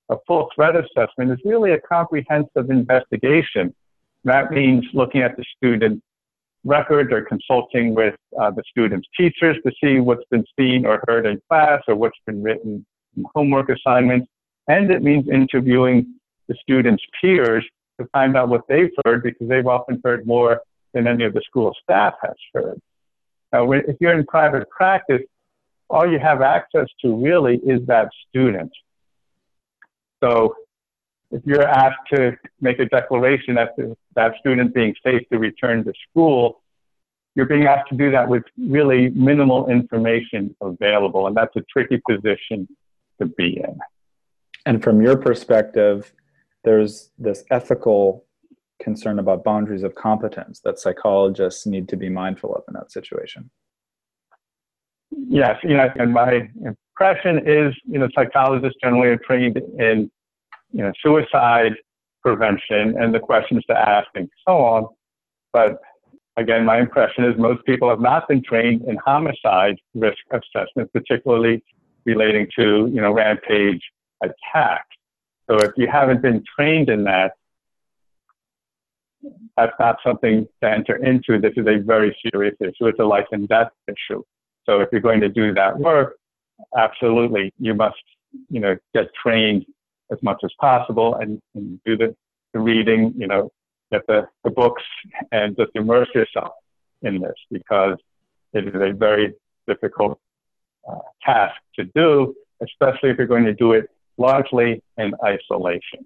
A 0.10 0.16
full 0.28 0.50
threat 0.56 0.76
assessment 0.76 1.32
is 1.32 1.40
really 1.44 1.72
a 1.72 1.80
comprehensive 1.80 2.70
investigation. 2.70 3.74
That 4.24 4.52
means 4.52 4.86
looking 4.94 5.22
at 5.22 5.36
the 5.36 5.44
student 5.58 6.02
record 6.64 7.14
or 7.14 7.22
consulting 7.24 7.94
with 7.94 8.16
uh, 8.40 8.52
the 8.52 8.64
student's 8.70 9.08
teachers 9.18 9.58
to 9.66 9.72
see 9.84 10.00
what's 10.00 10.26
been 10.32 10.46
seen 10.58 10.86
or 10.86 11.04
heard 11.08 11.26
in 11.26 11.40
class 11.48 11.82
or 11.88 11.96
what's 11.96 12.18
been 12.26 12.42
written 12.42 12.86
in 13.16 13.26
homework 13.36 13.70
assignments. 13.70 14.28
And 14.68 14.92
it 14.92 15.04
means 15.04 15.28
interviewing 15.30 16.16
the 16.48 16.56
student's 16.62 17.04
peers 17.22 17.66
to 18.00 18.08
find 18.12 18.36
out 18.36 18.50
what 18.50 18.62
they've 18.68 18.92
heard 19.06 19.24
because 19.24 19.48
they've 19.48 19.68
often 19.68 20.02
heard 20.04 20.26
more 20.26 20.62
than 20.94 21.08
any 21.08 21.24
of 21.24 21.34
the 21.34 21.42
school 21.42 21.74
staff 21.84 22.14
has 22.22 22.36
heard. 22.54 22.80
Uh, 23.54 23.58
now, 23.58 23.72
if 23.72 23.96
you're 24.00 24.18
in 24.18 24.26
private 24.26 24.70
practice, 24.70 25.22
all 25.90 26.10
you 26.10 26.20
have 26.20 26.42
access 26.42 26.88
to 27.02 27.16
really 27.16 27.58
is 27.58 27.86
that 27.88 28.10
student. 28.30 28.72
So 30.24 30.56
if 31.32 31.42
you're 31.46 31.68
asked 31.68 32.10
to 32.14 32.38
make 32.62 32.80
a 32.80 32.86
declaration 32.86 33.58
as 33.58 33.70
to 33.78 33.96
that 34.16 34.34
student 34.40 34.74
being 34.74 34.96
safe 35.04 35.22
to 35.32 35.40
return 35.40 35.84
to 35.86 35.94
school, 36.10 36.62
you're 37.36 37.46
being 37.46 37.66
asked 37.66 37.90
to 37.90 37.96
do 37.96 38.12
that 38.12 38.28
with 38.28 38.44
really 38.58 39.10
minimal 39.10 39.70
information 39.70 40.56
available, 40.62 41.28
and 41.28 41.36
that's 41.36 41.56
a 41.56 41.62
tricky 41.70 42.02
position 42.10 42.68
to 43.20 43.26
be 43.26 43.58
in. 43.58 43.78
And 44.66 44.82
from 44.82 45.02
your 45.02 45.18
perspective, 45.18 46.12
there's 46.64 47.12
this 47.20 47.44
ethical 47.52 48.25
concern 48.86 49.20
about 49.20 49.44
boundaries 49.44 49.84
of 49.84 49.94
competence 49.96 50.62
that 50.64 50.80
psychologists 50.80 51.66
need 51.66 51.90
to 51.90 51.98
be 51.98 52.08
mindful 52.08 52.56
of 52.56 52.64
in 52.68 52.76
that 52.76 52.92
situation. 52.92 53.50
Yes, 55.28 55.58
you 55.64 55.76
know, 55.76 55.90
and 55.98 56.14
my 56.14 56.48
impression 56.64 57.40
is, 57.48 57.74
you 57.86 58.00
know, 58.00 58.08
psychologists 58.16 58.78
generally 58.82 59.10
are 59.10 59.18
trained 59.18 59.58
in, 59.80 60.10
you 60.72 60.84
know, 60.84 60.92
suicide 61.04 61.74
prevention 62.22 62.96
and 63.00 63.14
the 63.14 63.20
questions 63.20 63.64
to 63.70 63.76
ask 63.78 64.08
and 64.14 64.30
so 64.48 64.54
on. 64.58 64.88
But 65.52 65.80
again, 66.38 66.64
my 66.64 66.80
impression 66.80 67.24
is 67.26 67.34
most 67.38 67.66
people 67.66 67.90
have 67.90 68.02
not 68.12 68.28
been 68.28 68.44
trained 68.44 68.84
in 68.84 68.98
homicide 68.98 69.78
risk 69.96 70.24
assessment, 70.32 70.94
particularly 70.94 71.64
relating 72.06 72.48
to, 72.58 72.88
you 72.94 73.02
know, 73.02 73.12
rampage 73.12 73.82
attacks. 74.24 74.96
So 75.50 75.56
if 75.58 75.72
you 75.76 75.88
haven't 75.88 76.22
been 76.22 76.44
trained 76.56 76.90
in 76.90 77.04
that, 77.06 77.34
that's 79.58 79.74
not 79.80 79.98
something 80.06 80.48
to 80.62 80.70
enter 80.70 80.96
into. 80.98 81.40
This 81.40 81.54
is 81.56 81.68
a 81.68 81.78
very 81.84 82.16
serious 82.32 82.56
issue. 82.60 82.88
It's 82.88 83.00
a 83.00 83.04
life 83.04 83.28
and 83.32 83.48
death 83.48 83.72
issue. 83.88 84.24
So 84.66 84.82
if 84.82 84.90
you're 84.92 85.02
going 85.02 85.22
to 85.22 85.30
do 85.30 85.54
that 85.54 85.78
work, 85.78 86.18
absolutely, 86.78 87.54
you 87.60 87.74
must, 87.74 87.96
you 88.50 88.60
know, 88.60 88.76
get 88.94 89.08
trained 89.22 89.66
as 90.12 90.18
much 90.22 90.42
as 90.44 90.52
possible 90.60 91.16
and, 91.16 91.42
and 91.54 91.80
do 91.86 91.98
the, 91.98 92.16
the 92.54 92.60
reading, 92.60 93.14
you 93.18 93.28
know, 93.28 93.52
get 93.92 94.06
the, 94.08 94.28
the 94.44 94.50
books 94.50 94.84
and 95.32 95.56
just 95.56 95.72
immerse 95.76 96.10
yourself 96.14 96.54
in 97.02 97.22
this 97.22 97.36
because 97.52 97.98
it 98.54 98.68
is 98.68 98.76
a 98.76 98.94
very 98.94 99.34
difficult 99.68 100.20
uh, 100.90 101.00
task 101.24 101.56
to 101.76 101.86
do, 101.96 102.34
especially 102.62 103.10
if 103.10 103.18
you're 103.18 103.28
going 103.28 103.46
to 103.46 103.54
do 103.54 103.74
it 103.74 103.90
largely 104.18 104.82
in 104.98 105.14
isolation. 105.24 106.06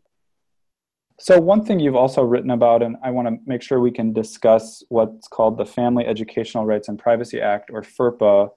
So, 1.22 1.38
one 1.38 1.66
thing 1.66 1.82
you've 1.82 1.98
also 1.98 2.24
written 2.24 2.52
about, 2.52 2.82
and 2.82 2.96
I 3.04 3.12
want 3.12 3.28
to 3.28 3.38
make 3.46 3.62
sure 3.62 3.82
we 3.82 3.92
can 3.92 4.14
discuss 4.14 4.82
what's 4.88 5.28
called 5.28 5.58
the 5.58 5.66
Family 5.66 6.06
Educational 6.06 6.66
Rights 6.66 6.88
and 6.88 6.98
Privacy 6.98 7.42
Act, 7.42 7.70
or 7.74 7.82
FERPA, 7.82 8.50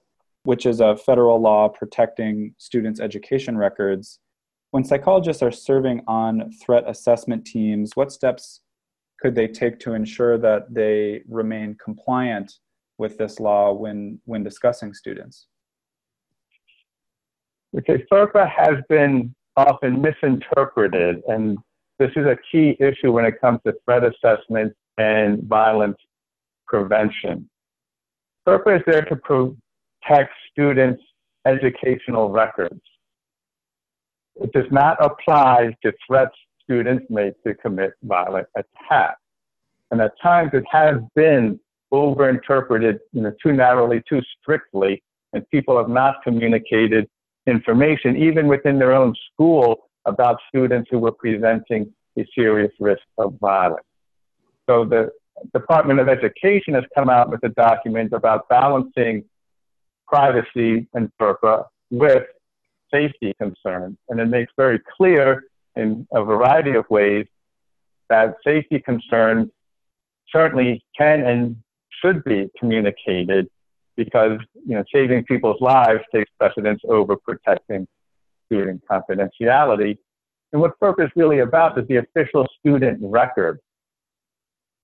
which 0.43 0.65
is 0.65 0.79
a 0.79 0.95
federal 0.95 1.41
law 1.41 1.67
protecting 1.67 2.55
students' 2.57 3.01
education 3.01 3.57
records. 3.57 4.19
When 4.71 4.85
psychologists 4.85 5.43
are 5.43 5.51
serving 5.51 6.03
on 6.07 6.51
threat 6.65 6.85
assessment 6.87 7.45
teams, 7.45 7.91
what 7.95 8.13
steps 8.13 8.61
could 9.19 9.35
they 9.35 9.47
take 9.47 9.77
to 9.81 9.93
ensure 9.93 10.37
that 10.37 10.73
they 10.73 11.21
remain 11.27 11.75
compliant 11.83 12.59
with 12.97 13.17
this 13.17 13.41
law 13.41 13.73
when, 13.73 14.21
when 14.23 14.41
discussing 14.41 14.93
students? 14.93 15.47
Okay, 17.77 18.05
FERPA 18.09 18.49
has 18.49 18.77
been 18.87 19.35
often 19.57 20.01
misinterpreted 20.01 21.21
and 21.27 21.57
this 21.99 22.11
is 22.15 22.25
a 22.25 22.37
key 22.51 22.75
issue 22.79 23.11
when 23.11 23.25
it 23.25 23.39
comes 23.39 23.59
to 23.65 23.73
threat 23.85 24.03
assessment 24.03 24.73
and 24.97 25.43
violence 25.43 25.97
prevention. 26.67 27.49
FERPA 28.47 28.77
is 28.77 28.83
there 28.85 29.05
to 29.05 29.15
protect 29.15 30.33
students' 30.51 31.01
educational 31.45 32.29
records. 32.29 32.81
It 34.35 34.51
does 34.53 34.65
not 34.71 34.97
apply 34.99 35.75
to 35.83 35.93
threats 36.05 36.35
students 36.63 37.05
make 37.09 37.41
to 37.43 37.53
commit 37.55 37.93
violent 38.03 38.47
attacks. 38.55 39.19
And 39.91 40.01
at 40.01 40.13
times 40.21 40.51
it 40.53 40.63
has 40.71 40.95
been 41.15 41.59
overinterpreted 41.93 42.99
you 43.11 43.21
know, 43.21 43.33
too 43.41 43.53
narrowly, 43.53 44.01
too 44.09 44.21
strictly, 44.41 45.03
and 45.33 45.47
people 45.49 45.77
have 45.77 45.89
not 45.89 46.23
communicated 46.23 47.07
information, 47.45 48.17
even 48.17 48.47
within 48.47 48.79
their 48.79 48.93
own 48.93 49.13
school, 49.31 49.89
about 50.05 50.39
students 50.47 50.89
who 50.91 50.99
were 50.99 51.11
presenting 51.11 51.93
a 52.17 52.25
serious 52.35 52.71
risk 52.79 53.01
of 53.17 53.35
violence. 53.39 53.85
So 54.69 54.85
the 54.85 55.11
Department 55.53 55.99
of 55.99 56.07
Education 56.09 56.73
has 56.75 56.83
come 56.95 57.09
out 57.09 57.29
with 57.29 57.43
a 57.43 57.49
document 57.49 58.13
about 58.13 58.47
balancing 58.49 59.23
privacy 60.07 60.87
and 60.93 61.11
FERPA 61.19 61.65
with 61.89 62.23
safety 62.93 63.33
concerns. 63.39 63.97
And 64.09 64.19
it 64.19 64.27
makes 64.27 64.51
very 64.55 64.79
clear 64.97 65.45
in 65.75 66.07
a 66.13 66.23
variety 66.23 66.71
of 66.71 66.85
ways 66.89 67.25
that 68.09 68.35
safety 68.45 68.79
concerns 68.79 69.49
certainly 70.31 70.83
can 70.97 71.25
and 71.25 71.55
should 72.01 72.23
be 72.23 72.49
communicated 72.59 73.49
because 73.95 74.39
you 74.65 74.75
know 74.75 74.83
saving 74.93 75.23
people's 75.25 75.61
lives 75.61 76.01
takes 76.13 76.29
precedence 76.39 76.81
over 76.87 77.15
protecting 77.15 77.87
student 78.45 78.81
confidentiality. 78.89 79.97
And 80.51 80.61
what 80.61 80.79
FERPA 80.79 81.05
is 81.05 81.11
really 81.15 81.39
about 81.39 81.77
is 81.79 81.87
the 81.87 81.97
official 81.97 82.47
student 82.59 82.99
record. 83.01 83.59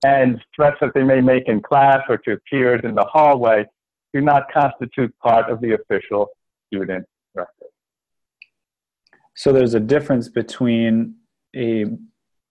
And 0.04 0.40
threats 0.56 0.78
that 0.80 0.92
they 0.94 1.02
may 1.02 1.20
make 1.20 1.46
in 1.46 1.60
class 1.60 2.00
or 2.08 2.16
to 2.18 2.38
peers 2.50 2.80
in 2.84 2.94
the 2.94 3.04
hallway 3.04 3.66
do 4.12 4.20
not 4.20 4.50
constitute 4.52 5.14
part 5.18 5.50
of 5.50 5.60
the 5.60 5.74
official 5.74 6.28
student 6.66 7.06
record. 7.34 7.68
So 9.36 9.52
there's 9.52 9.74
a 9.74 9.80
difference 9.80 10.28
between 10.28 11.14
a 11.54 11.86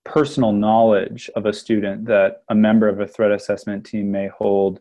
personal 0.06 0.54
knowledge 0.54 1.30
of 1.36 1.46
a 1.46 1.54
student 1.54 2.06
that 2.06 2.44
a 2.50 2.56
member 2.56 2.88
of 2.88 3.00
a 3.00 3.08
threat 3.08 3.32
assessment 3.32 3.86
team 3.86 4.12
may 4.12 4.28
hold 4.28 4.80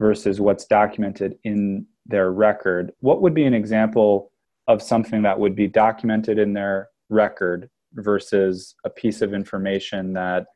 versus 0.00 0.40
what's 0.40 0.64
documented 0.64 1.38
in 1.44 1.86
their 2.06 2.32
record. 2.32 2.92
What 3.00 3.22
would 3.22 3.34
be 3.34 3.44
an 3.44 3.54
example 3.54 4.31
of 4.68 4.82
something 4.82 5.22
that 5.22 5.38
would 5.38 5.56
be 5.56 5.66
documented 5.66 6.38
in 6.38 6.52
their 6.52 6.88
record 7.08 7.68
versus 7.94 8.74
a 8.84 8.90
piece 8.90 9.22
of 9.22 9.34
information 9.34 10.12
that 10.12 10.46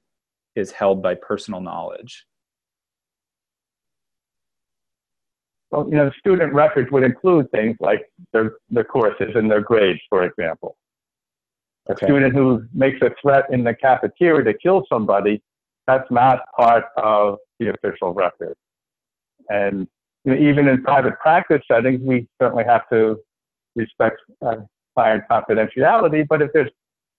is 0.54 0.70
held 0.70 1.02
by 1.02 1.14
personal 1.14 1.60
knowledge? 1.60 2.24
Well, 5.70 5.86
you 5.88 5.96
know, 5.96 6.10
student 6.18 6.54
records 6.54 6.90
would 6.92 7.02
include 7.02 7.50
things 7.50 7.76
like 7.80 8.06
their, 8.32 8.54
their 8.70 8.84
courses 8.84 9.32
and 9.34 9.50
their 9.50 9.60
grades, 9.60 10.00
for 10.08 10.24
example. 10.24 10.76
A 11.88 11.92
okay. 11.92 12.06
student 12.06 12.34
who 12.34 12.64
makes 12.72 13.00
a 13.02 13.10
threat 13.20 13.44
in 13.50 13.64
the 13.64 13.74
cafeteria 13.74 14.44
to 14.44 14.58
kill 14.58 14.84
somebody, 14.88 15.42
that's 15.86 16.10
not 16.10 16.40
part 16.56 16.84
of 16.96 17.38
the 17.58 17.70
official 17.70 18.12
record. 18.12 18.54
And 19.48 19.86
you 20.24 20.34
know, 20.34 20.40
even 20.40 20.66
in 20.66 20.82
private 20.82 21.18
practice 21.20 21.62
settings, 21.70 22.00
we 22.02 22.26
certainly 22.40 22.64
have 22.64 22.88
to 22.90 23.18
respect 23.76 24.18
uh, 24.44 24.56
client 24.94 25.24
confidentiality. 25.30 26.26
But 26.28 26.42
if 26.42 26.52
there's 26.52 26.70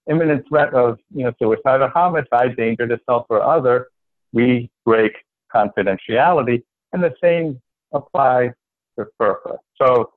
imminent 0.10 0.48
threat 0.48 0.74
of 0.74 0.98
you 1.13 1.24
know 1.24 1.32
suicide 1.39 1.82
or 1.82 1.89
homicide, 1.89 2.58
danger 2.58 2.88
to 2.88 3.00
self 3.06 3.26
or 3.30 3.41
other, 3.41 3.88
we 4.34 4.70
break 4.86 5.13
confidentiality, 5.54 6.63
and 6.93 7.04
the 7.04 7.13
same 7.22 7.62
applies 7.93 8.52
to 8.98 9.06
FERPA. 9.20 9.58
So 9.82 10.12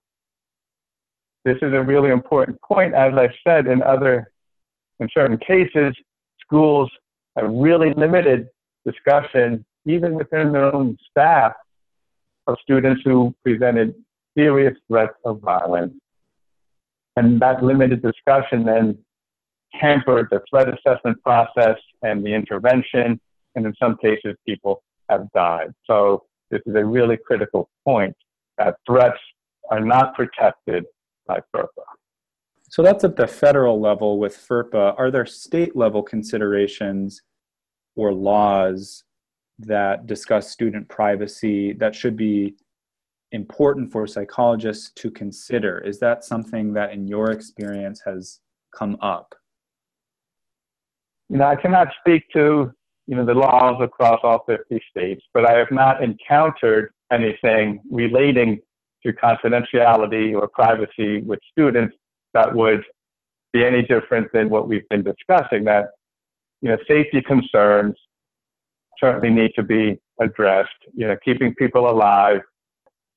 this 1.44 1.56
is 1.62 1.72
a 1.72 1.82
really 1.82 2.10
important 2.10 2.60
point. 2.62 2.94
As 2.94 3.12
I 3.14 3.28
said 3.46 3.66
in 3.66 3.82
other, 3.82 4.32
in 4.98 5.08
certain 5.14 5.38
cases, 5.38 5.94
schools 6.40 6.90
have 7.36 7.50
really 7.50 7.94
limited 7.94 8.48
discussion 8.84 9.64
even 9.86 10.14
within 10.14 10.52
their 10.52 10.74
own 10.74 10.98
staff, 11.10 11.52
of 12.46 12.56
students 12.62 13.00
who 13.04 13.34
presented 13.44 13.94
serious 14.36 14.76
threats 14.88 15.14
of 15.24 15.40
violence. 15.40 15.94
And 17.16 17.40
that 17.40 17.62
limited 17.62 18.02
discussion 18.02 18.64
then 18.64 18.98
hampered 19.72 20.28
the 20.30 20.40
threat 20.48 20.68
assessment 20.68 21.22
process 21.22 21.76
and 22.02 22.24
the 22.24 22.32
intervention. 22.34 23.20
And 23.54 23.66
in 23.66 23.74
some 23.82 23.96
cases, 23.96 24.36
people 24.46 24.82
have 25.08 25.26
died. 25.34 25.72
So 25.86 26.24
this 26.50 26.60
is 26.66 26.74
a 26.74 26.84
really 26.84 27.16
critical 27.16 27.68
point 27.84 28.14
that 28.58 28.76
threats 28.86 29.18
are 29.70 29.80
not 29.80 30.14
protected 30.14 30.84
by 31.26 31.40
FERPA. 31.54 31.84
So 32.70 32.82
that's 32.82 33.02
at 33.02 33.16
the 33.16 33.26
federal 33.26 33.80
level 33.80 34.18
with 34.18 34.36
FERPA. 34.36 34.94
Are 34.96 35.10
there 35.10 35.26
state 35.26 35.74
level 35.74 36.02
considerations 36.02 37.22
or 37.96 38.12
laws 38.12 39.02
that 39.58 40.06
discuss 40.06 40.50
student 40.50 40.88
privacy 40.88 41.72
that 41.74 41.94
should 41.94 42.16
be 42.16 42.54
important 43.32 43.92
for 43.92 44.06
psychologists 44.06 44.90
to 44.96 45.10
consider? 45.10 45.78
Is 45.78 45.98
that 46.00 46.24
something 46.24 46.72
that, 46.74 46.92
in 46.92 47.06
your 47.06 47.30
experience, 47.30 48.00
has 48.04 48.40
come 48.76 48.96
up? 49.00 49.34
You 51.28 51.38
know, 51.38 51.46
I 51.46 51.56
cannot 51.56 51.88
speak 52.00 52.24
to 52.32 52.72
you 53.06 53.16
know 53.16 53.24
the 53.24 53.34
laws 53.34 53.80
across 53.80 54.20
all 54.22 54.44
50 54.46 54.80
states, 54.90 55.24
but 55.34 55.48
I 55.48 55.58
have 55.58 55.70
not 55.70 56.02
encountered 56.02 56.92
anything 57.12 57.80
relating 57.90 58.60
to 59.04 59.12
confidentiality 59.12 60.34
or 60.34 60.48
privacy 60.48 61.22
with 61.22 61.40
students 61.50 61.96
that 62.34 62.54
would 62.54 62.84
be 63.52 63.64
any 63.64 63.82
different 63.82 64.28
than 64.32 64.48
what 64.48 64.68
we've 64.68 64.88
been 64.90 65.02
discussing. 65.02 65.64
That 65.64 65.86
you 66.60 66.68
know, 66.68 66.76
safety 66.86 67.22
concerns 67.22 67.96
certainly 68.98 69.30
need 69.30 69.52
to 69.56 69.62
be 69.62 69.98
addressed. 70.20 70.70
You 70.94 71.08
know, 71.08 71.16
keeping 71.24 71.54
people 71.54 71.90
alive 71.90 72.40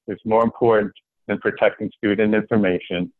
is 0.07 0.19
more 0.25 0.43
important 0.43 0.91
than 1.27 1.37
protecting 1.39 1.89
student 1.97 2.33
information. 2.33 3.11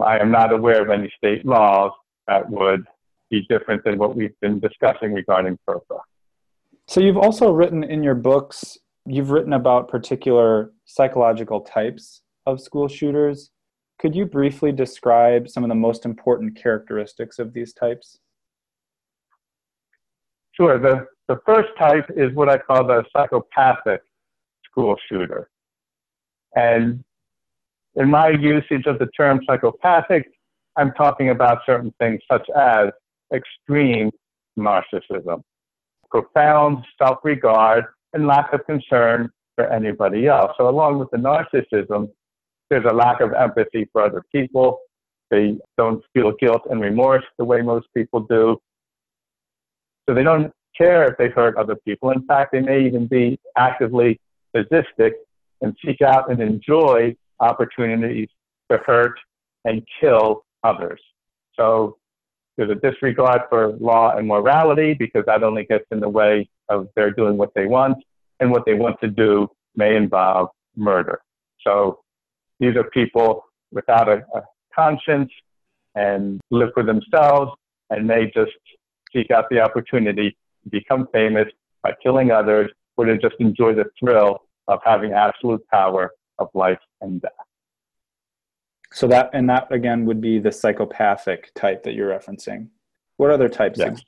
I 0.00 0.18
am 0.18 0.30
not 0.30 0.52
aware 0.52 0.82
of 0.82 0.90
any 0.90 1.12
state 1.16 1.46
laws 1.46 1.92
that 2.26 2.48
would 2.50 2.84
be 3.30 3.46
different 3.48 3.82
than 3.84 3.98
what 3.98 4.14
we've 4.14 4.38
been 4.40 4.60
discussing 4.60 5.12
regarding 5.12 5.58
FERPA. 5.68 6.00
So 6.86 7.00
you've 7.00 7.16
also 7.16 7.50
written 7.50 7.82
in 7.82 8.02
your 8.02 8.14
books, 8.14 8.78
you've 9.06 9.30
written 9.30 9.54
about 9.54 9.88
particular 9.88 10.72
psychological 10.84 11.60
types 11.60 12.22
of 12.44 12.60
school 12.60 12.88
shooters. 12.88 13.50
Could 13.98 14.14
you 14.14 14.26
briefly 14.26 14.70
describe 14.70 15.48
some 15.48 15.64
of 15.64 15.68
the 15.68 15.74
most 15.74 16.04
important 16.04 16.56
characteristics 16.56 17.38
of 17.38 17.52
these 17.52 17.72
types? 17.72 18.18
Sure. 20.52 20.78
The, 20.78 21.06
the 21.28 21.40
first 21.44 21.70
type 21.78 22.10
is 22.16 22.32
what 22.34 22.48
I 22.48 22.58
call 22.58 22.86
the 22.86 23.04
psychopathic 23.12 24.02
school 24.64 24.96
shooter. 25.08 25.48
And 26.56 27.04
in 27.94 28.10
my 28.10 28.30
usage 28.30 28.86
of 28.86 28.98
the 28.98 29.06
term 29.16 29.40
psychopathic, 29.46 30.28
I'm 30.76 30.92
talking 30.92 31.30
about 31.30 31.58
certain 31.64 31.94
things 32.00 32.20
such 32.30 32.46
as 32.56 32.88
extreme 33.32 34.10
narcissism, 34.58 35.42
profound 36.10 36.84
self 37.00 37.18
regard, 37.22 37.84
and 38.12 38.26
lack 38.26 38.52
of 38.52 38.66
concern 38.66 39.30
for 39.54 39.70
anybody 39.72 40.26
else. 40.26 40.52
So, 40.58 40.68
along 40.68 40.98
with 40.98 41.10
the 41.10 41.18
narcissism, 41.18 42.10
there's 42.68 42.84
a 42.88 42.94
lack 42.94 43.20
of 43.20 43.32
empathy 43.32 43.88
for 43.92 44.02
other 44.02 44.24
people. 44.32 44.80
They 45.30 45.58
don't 45.76 46.02
feel 46.14 46.32
guilt 46.40 46.62
and 46.70 46.80
remorse 46.80 47.24
the 47.38 47.44
way 47.44 47.60
most 47.62 47.86
people 47.94 48.20
do. 48.20 48.58
So 50.08 50.14
they 50.14 50.22
don't 50.22 50.52
care 50.76 51.04
if 51.04 51.18
they 51.18 51.28
hurt 51.28 51.56
other 51.56 51.76
people. 51.84 52.10
In 52.10 52.24
fact, 52.26 52.52
they 52.52 52.60
may 52.60 52.84
even 52.86 53.06
be 53.06 53.38
actively 53.56 54.20
sadistic 54.54 55.14
and 55.60 55.76
seek 55.84 56.02
out 56.02 56.30
and 56.30 56.40
enjoy 56.40 57.14
opportunities 57.40 58.28
to 58.70 58.78
hurt 58.78 59.18
and 59.64 59.82
kill 60.00 60.44
others. 60.62 61.00
So 61.54 61.96
there's 62.56 62.70
a 62.70 62.74
disregard 62.74 63.42
for 63.48 63.72
law 63.78 64.16
and 64.16 64.26
morality 64.26 64.94
because 64.94 65.24
that 65.26 65.42
only 65.42 65.64
gets 65.64 65.84
in 65.90 66.00
the 66.00 66.08
way 66.08 66.48
of 66.68 66.88
their 66.96 67.10
doing 67.10 67.36
what 67.36 67.52
they 67.54 67.66
want, 67.66 67.98
and 68.40 68.50
what 68.50 68.64
they 68.66 68.74
want 68.74 69.00
to 69.00 69.08
do 69.08 69.48
may 69.76 69.96
involve 69.96 70.48
murder. 70.76 71.20
So 71.62 72.00
these 72.60 72.76
are 72.76 72.84
people 72.84 73.44
without 73.72 74.08
a, 74.08 74.24
a 74.34 74.42
conscience 74.74 75.30
and 75.94 76.40
live 76.50 76.70
for 76.74 76.82
themselves 76.82 77.52
and 77.90 78.08
they 78.08 78.30
just 78.34 78.52
seek 79.12 79.30
out 79.30 79.46
the 79.50 79.60
opportunity 79.60 80.36
to 80.64 80.70
become 80.70 81.08
famous 81.12 81.46
by 81.82 81.92
killing 82.02 82.30
others 82.30 82.70
or 82.96 83.06
to 83.06 83.16
just 83.18 83.36
enjoy 83.38 83.74
the 83.74 83.84
thrill 83.98 84.42
of 84.68 84.80
having 84.84 85.12
absolute 85.12 85.66
power 85.68 86.12
of 86.38 86.48
life 86.54 86.78
and 87.00 87.20
death. 87.22 87.32
So 88.92 89.06
that 89.08 89.30
and 89.32 89.48
that 89.50 89.70
again 89.70 90.06
would 90.06 90.20
be 90.20 90.38
the 90.38 90.52
psychopathic 90.52 91.52
type 91.54 91.82
that 91.84 91.94
you're 91.94 92.10
referencing. 92.10 92.68
What 93.16 93.30
other 93.30 93.48
types? 93.48 93.78
Yes. 93.78 94.02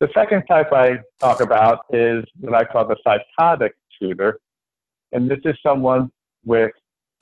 The 0.00 0.08
second 0.14 0.44
type 0.46 0.72
I 0.72 0.98
talk 1.20 1.40
about 1.40 1.86
is 1.90 2.24
what 2.40 2.54
I 2.54 2.64
call 2.64 2.86
the 2.86 2.96
psychotic 3.04 3.74
shooter. 3.98 4.40
And 5.12 5.30
this 5.30 5.40
is 5.44 5.56
someone 5.62 6.10
with 6.44 6.72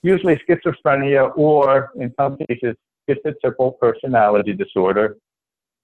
usually 0.03 0.41
schizophrenia 0.49 1.37
or 1.37 1.91
in 1.97 2.13
some 2.19 2.37
cases 2.49 2.77
schizotypal 3.09 3.79
personality 3.79 4.53
disorder. 4.53 5.17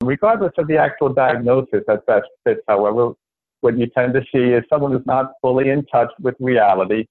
Regardless 0.03 0.53
of 0.59 0.69
the 0.69 0.77
actual 0.77 1.13
diagnosis 1.13 1.83
at 1.89 2.07
best 2.07 2.29
fits, 2.45 2.61
however, 2.69 3.13
what 3.61 3.77
you 3.79 3.87
tend 3.87 4.15
to 4.15 4.23
see 4.33 4.53
is 4.53 4.65
someone 4.69 4.93
who's 4.93 5.07
not 5.07 5.33
fully 5.41 5.71
in 5.71 5.85
touch 5.87 6.11
with 6.21 6.35
reality. 6.39 7.07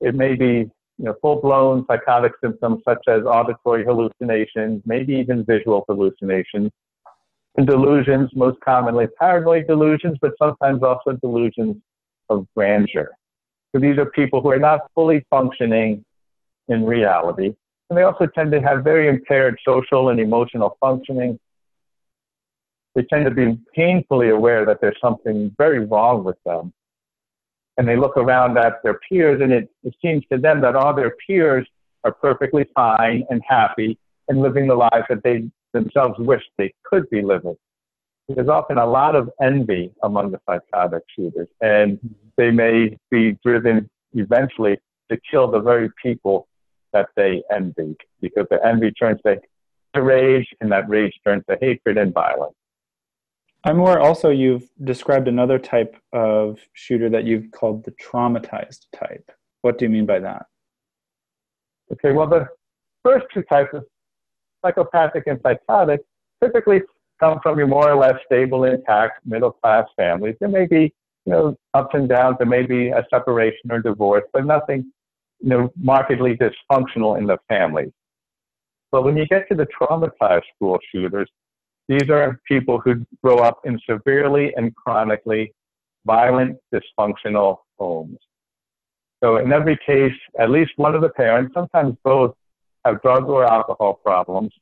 It 0.00 0.14
may 0.14 0.34
be 0.34 0.70
you 0.98 1.04
know, 1.04 1.14
full-blown 1.20 1.84
psychotic 1.86 2.32
symptoms 2.42 2.82
such 2.86 3.02
as 3.08 3.22
auditory 3.24 3.84
hallucinations, 3.84 4.82
maybe 4.86 5.14
even 5.14 5.44
visual 5.44 5.84
hallucinations, 5.88 6.70
and 7.56 7.66
delusions, 7.66 8.30
most 8.34 8.60
commonly 8.60 9.06
paranoid 9.18 9.66
delusions, 9.66 10.18
but 10.20 10.32
sometimes 10.38 10.82
also 10.82 11.12
delusions 11.12 11.76
of 12.28 12.46
grandeur. 12.54 13.10
So 13.74 13.80
these 13.80 13.98
are 13.98 14.06
people 14.06 14.40
who 14.40 14.50
are 14.50 14.58
not 14.58 14.80
fully 14.94 15.24
functioning 15.30 16.04
in 16.68 16.84
reality. 16.84 17.54
And 17.88 17.98
they 17.98 18.02
also 18.02 18.26
tend 18.26 18.52
to 18.52 18.60
have 18.60 18.82
very 18.82 19.08
impaired 19.08 19.58
social 19.66 20.08
and 20.08 20.18
emotional 20.18 20.76
functioning. 20.80 21.38
They 22.96 23.02
tend 23.02 23.26
to 23.26 23.30
be 23.30 23.58
painfully 23.74 24.30
aware 24.30 24.64
that 24.64 24.80
there's 24.80 24.96
something 25.02 25.54
very 25.58 25.84
wrong 25.84 26.24
with 26.24 26.38
them. 26.46 26.72
And 27.76 27.86
they 27.86 27.94
look 27.94 28.16
around 28.16 28.56
at 28.56 28.82
their 28.82 28.98
peers, 29.06 29.42
and 29.42 29.52
it, 29.52 29.68
it 29.84 29.94
seems 30.00 30.24
to 30.32 30.38
them 30.38 30.62
that 30.62 30.74
all 30.74 30.94
their 30.94 31.14
peers 31.26 31.68
are 32.04 32.12
perfectly 32.12 32.64
fine 32.74 33.26
and 33.28 33.42
happy 33.46 33.98
and 34.28 34.40
living 34.40 34.66
the 34.66 34.74
life 34.74 35.04
that 35.10 35.22
they 35.22 35.46
themselves 35.74 36.18
wish 36.18 36.40
they 36.56 36.72
could 36.84 37.08
be 37.10 37.20
living. 37.20 37.54
There's 38.30 38.48
often 38.48 38.78
a 38.78 38.86
lot 38.86 39.14
of 39.14 39.28
envy 39.42 39.92
among 40.02 40.30
the 40.30 40.40
psychotic 40.48 41.02
shooters, 41.14 41.48
and 41.60 41.98
they 42.38 42.50
may 42.50 42.96
be 43.10 43.36
driven 43.44 43.90
eventually 44.14 44.78
to 45.10 45.18
kill 45.30 45.50
the 45.50 45.60
very 45.60 45.90
people 46.02 46.48
that 46.94 47.08
they 47.14 47.42
envy 47.54 47.94
because 48.22 48.46
the 48.50 48.58
envy 48.66 48.90
turns 48.92 49.20
to 49.24 50.02
rage, 50.02 50.46
and 50.62 50.72
that 50.72 50.88
rage 50.88 51.12
turns 51.24 51.44
to 51.50 51.58
hatred 51.60 51.98
and 51.98 52.14
violence. 52.14 52.54
I'm 53.66 53.78
more 53.78 53.98
also, 53.98 54.30
you've 54.30 54.70
described 54.84 55.26
another 55.26 55.58
type 55.58 55.96
of 56.12 56.60
shooter 56.74 57.10
that 57.10 57.24
you've 57.24 57.50
called 57.50 57.84
the 57.84 57.90
traumatized 57.90 58.86
type. 58.96 59.28
What 59.62 59.76
do 59.76 59.86
you 59.86 59.90
mean 59.90 60.06
by 60.06 60.20
that? 60.20 60.46
Okay, 61.92 62.12
well, 62.12 62.28
the 62.28 62.46
first 63.04 63.26
two 63.34 63.42
types 63.42 63.70
of 63.74 63.84
psychopathic 64.64 65.24
and 65.26 65.40
psychotic 65.42 66.02
typically 66.40 66.82
come 67.18 67.40
from 67.42 67.58
your 67.58 67.66
more 67.66 67.90
or 67.90 67.96
less 67.96 68.14
stable, 68.24 68.62
intact, 68.62 69.26
middle 69.26 69.50
class 69.50 69.88
families. 69.96 70.36
There 70.38 70.48
may 70.48 70.66
be, 70.66 70.94
you 71.24 71.32
know, 71.32 71.56
ups 71.74 71.90
and 71.92 72.08
downs. 72.08 72.36
There 72.38 72.46
may 72.46 72.62
be 72.62 72.90
a 72.90 73.04
separation 73.10 73.72
or 73.72 73.80
divorce, 73.80 74.22
but 74.32 74.46
nothing, 74.46 74.92
you 75.40 75.48
know, 75.48 75.72
markedly 75.76 76.36
dysfunctional 76.36 77.18
in 77.18 77.26
the 77.26 77.38
family. 77.48 77.92
But 78.92 79.02
when 79.02 79.16
you 79.16 79.26
get 79.26 79.48
to 79.48 79.56
the 79.56 79.66
traumatized 79.66 80.44
school 80.54 80.78
shooters, 80.92 81.28
these 81.88 82.08
are 82.10 82.40
people 82.46 82.80
who 82.80 83.06
grow 83.22 83.36
up 83.38 83.60
in 83.64 83.78
severely 83.88 84.52
and 84.56 84.74
chronically 84.74 85.52
violent, 86.04 86.58
dysfunctional 86.72 87.58
homes. 87.78 88.18
So 89.22 89.36
in 89.36 89.52
every 89.52 89.78
case, 89.86 90.14
at 90.38 90.50
least 90.50 90.72
one 90.76 90.94
of 90.94 91.02
the 91.02 91.08
parents, 91.08 91.54
sometimes 91.54 91.96
both, 92.04 92.34
have 92.84 93.02
drug 93.02 93.28
or 93.28 93.44
alcohol 93.44 93.94
problems. 93.94 94.52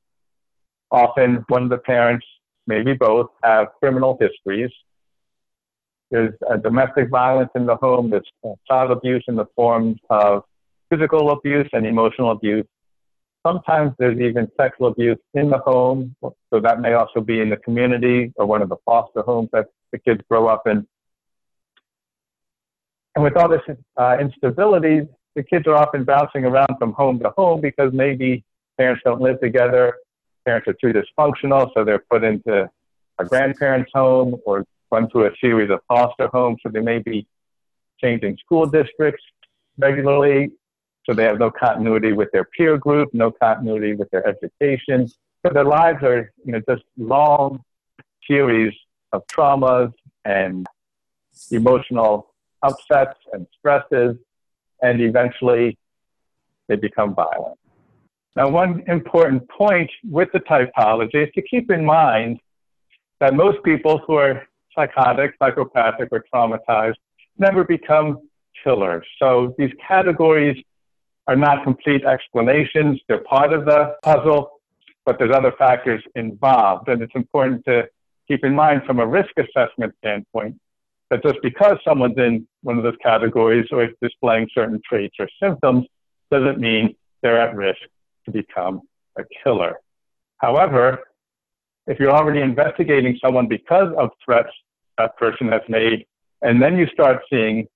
Often 0.91 1.45
one 1.49 1.65
of 1.65 1.71
the 1.71 1.79
parents, 1.79 2.25
maybe 2.67 2.95
both, 2.95 3.29
have 3.43 3.69
criminal 3.81 4.17
histories. 4.21 4.71
There's 6.11 6.35
uh, 6.49 6.57
domestic 6.57 7.11
violence 7.11 7.51
in 7.55 7.67
the 7.67 7.77
home. 7.77 8.11
There's 8.11 8.31
child 8.69 8.91
abuse 8.91 9.25
in 9.29 9.37
the 9.37 9.47
forms 9.57 9.99
of 10.11 10.45
physical 10.91 11.31
abuse 11.31 11.69
and 11.73 11.87
emotional 11.87 12.31
abuse. 12.31 12.67
Sometimes 13.47 13.93
there's 13.99 14.19
even 14.21 14.51
sexual 14.57 14.89
abuse 14.89 15.19
in 15.35 15.51
the 15.51 15.59
home, 15.59 16.17
so 16.23 16.61
that 16.61 16.81
may 16.81 16.95
also 16.95 17.21
be 17.21 17.41
in 17.41 17.51
the 17.51 17.59
community 17.59 18.33
or 18.37 18.47
one 18.47 18.63
of 18.63 18.71
the 18.71 18.77
foster 18.85 19.23
homes 19.23 19.51
that 19.53 19.67
the 19.93 19.99
kids 19.99 20.21
grow 20.31 20.47
up 20.47 20.67
in. 20.67 20.87
And 23.15 23.23
with 23.23 23.37
all 23.37 23.49
this 23.49 23.61
uh, 23.97 24.17
instability, 24.21 25.07
the 25.35 25.43
kids 25.43 25.67
are 25.67 25.77
often 25.77 26.05
bouncing 26.05 26.45
around 26.45 26.79
from 26.79 26.93
home 26.93 27.19
to 27.21 27.31
home 27.31 27.61
because 27.61 27.93
maybe 27.93 28.45
parents 28.79 29.03
don't 29.05 29.21
live 29.21 29.41
together, 29.41 29.99
parents 30.45 30.67
are 30.69 30.75
too 30.75 30.93
dysfunctional, 30.93 31.71
so 31.75 31.85
they're 31.85 32.05
put 32.11 32.25
into 32.25 32.69
a 33.19 33.25
grandparent's 33.25 33.91
home 33.95 34.37
or 34.47 34.65
run 34.91 35.09
through 35.11 35.27
a 35.27 35.31
series 35.41 35.71
of 35.71 35.81
foster 35.87 36.29
homes, 36.29 36.59
so 36.63 36.71
they 36.71 36.81
may 36.81 36.99
be 36.99 37.27
changing 38.01 38.37
school 38.39 38.67
districts 38.67 39.23
regularly, 39.79 40.51
so 41.05 41.13
they 41.13 41.25
have 41.25 41.39
no 41.39 41.51
continuity 41.51 42.13
with 42.13 42.31
their 42.33 42.45
peer 42.45 42.79
group, 42.79 43.13
no 43.13 43.31
continuity 43.31 43.95
with 43.95 44.11
their 44.11 44.27
education. 44.27 45.09
So 45.45 45.53
their 45.53 45.65
lives 45.65 46.03
are, 46.03 46.33
you 46.45 46.53
know, 46.53 46.63
just 46.69 46.83
long 46.97 47.63
series 48.27 48.73
of 49.13 49.27
traumas 49.27 49.93
and 50.25 50.67
emotional 51.51 52.33
upsets 52.63 53.19
and 53.33 53.47
stresses, 53.59 54.17
and 54.83 55.01
eventually 55.01 55.79
they 56.69 56.77
become 56.77 57.15
violent. 57.15 57.59
Now, 58.37 58.49
one 58.49 58.83
important 58.89 59.49
point 59.49 59.91
with 60.11 60.31
the 60.33 60.41
typology 60.41 61.27
is 61.27 61.33
to 61.35 61.43
keep 61.43 61.71
in 61.71 61.85
mind 61.85 62.41
that 63.21 63.35
most 63.35 63.63
people 63.63 64.01
who 64.07 64.15
are 64.15 64.47
psychotic, 64.75 65.35
psychopathic, 65.39 66.09
or 66.11 66.25
traumatized 66.35 66.97
never 67.39 67.63
become 67.63 68.19
killers. 68.63 69.05
So 69.19 69.55
these 69.59 69.71
categories 69.87 70.57
are 71.27 71.37
not 71.37 71.65
complete 71.65 72.05
explanations. 72.05 73.01
They're 73.09 73.25
part 73.25 73.53
of 73.53 73.65
the 73.65 73.97
puzzle, 74.03 74.61
but 75.07 75.19
there's 75.19 75.35
other 75.35 75.53
factors 75.59 76.03
involved. 76.15 76.89
And 76.89 77.03
it's 77.03 77.15
important 77.15 77.65
to 77.67 77.89
keep 78.29 78.45
in 78.45 78.55
mind 78.55 78.83
from 78.87 78.99
a 79.01 79.07
risk 79.07 79.31
assessment 79.39 79.95
standpoint 79.99 80.57
that 81.11 81.23
just 81.23 81.37
because 81.43 81.77
someone's 81.87 82.19
in 82.19 82.47
one 82.63 82.79
of 82.79 82.83
those 82.83 82.97
categories 83.03 83.67
or 83.71 83.85
is 83.85 83.91
displaying 84.03 84.49
certain 84.55 84.81
traits 84.89 85.17
or 85.19 85.29
symptoms 85.43 85.87
doesn't 86.31 86.59
mean 86.59 86.95
they're 87.23 87.41
at 87.41 87.55
risk 87.55 87.81
to 88.25 88.31
become 88.31 88.81
a 89.17 89.23
killer. 89.43 89.77
However, 90.39 91.05
if 91.87 91.99
you're 91.99 92.11
already 92.11 92.41
investigating 92.41 93.19
someone 93.23 93.47
because 93.47 93.95
of 93.99 94.11
threats 94.25 94.51
that 94.99 95.17
person 95.17 95.49
has 95.49 95.63
made, 95.69 96.07
and 96.43 96.61
then 96.61 96.77
you 96.77 96.87
start 96.93 97.23
seeing 97.31 97.67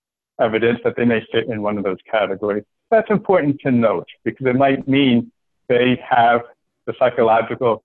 evidence 0.41 0.79
that 0.85 0.97
they 0.97 1.05
may 1.05 1.25
fit 1.33 1.49
in 1.49 1.63
one 1.63 1.79
of 1.79 1.85
those 1.85 1.99
categories, 2.11 2.65
that's 2.91 3.11
important 3.11 3.61
to 3.61 3.71
note 3.71 4.09
because 4.25 4.47
it 4.47 4.57
might 4.57 4.87
mean 4.89 5.31
they 5.69 6.01
have 6.09 6.43
the 6.87 6.95
psychological 6.99 7.85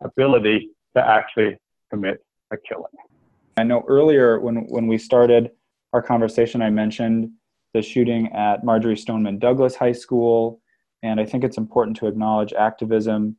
ability 0.00 0.70
to 0.96 1.06
actually 1.06 1.56
commit 1.90 2.24
a 2.50 2.56
killing. 2.56 2.92
I 3.56 3.64
know 3.64 3.84
earlier 3.88 4.40
when, 4.40 4.66
when 4.68 4.86
we 4.86 4.98
started 4.98 5.50
our 5.92 6.02
conversation, 6.02 6.62
I 6.62 6.70
mentioned 6.70 7.30
the 7.74 7.82
shooting 7.82 8.32
at 8.32 8.64
Marjory 8.64 8.96
Stoneman 8.96 9.38
Douglas 9.38 9.74
High 9.74 9.92
School, 9.92 10.60
and 11.02 11.20
I 11.20 11.26
think 11.26 11.44
it's 11.44 11.58
important 11.58 11.96
to 11.98 12.06
acknowledge 12.06 12.52
activism 12.52 13.36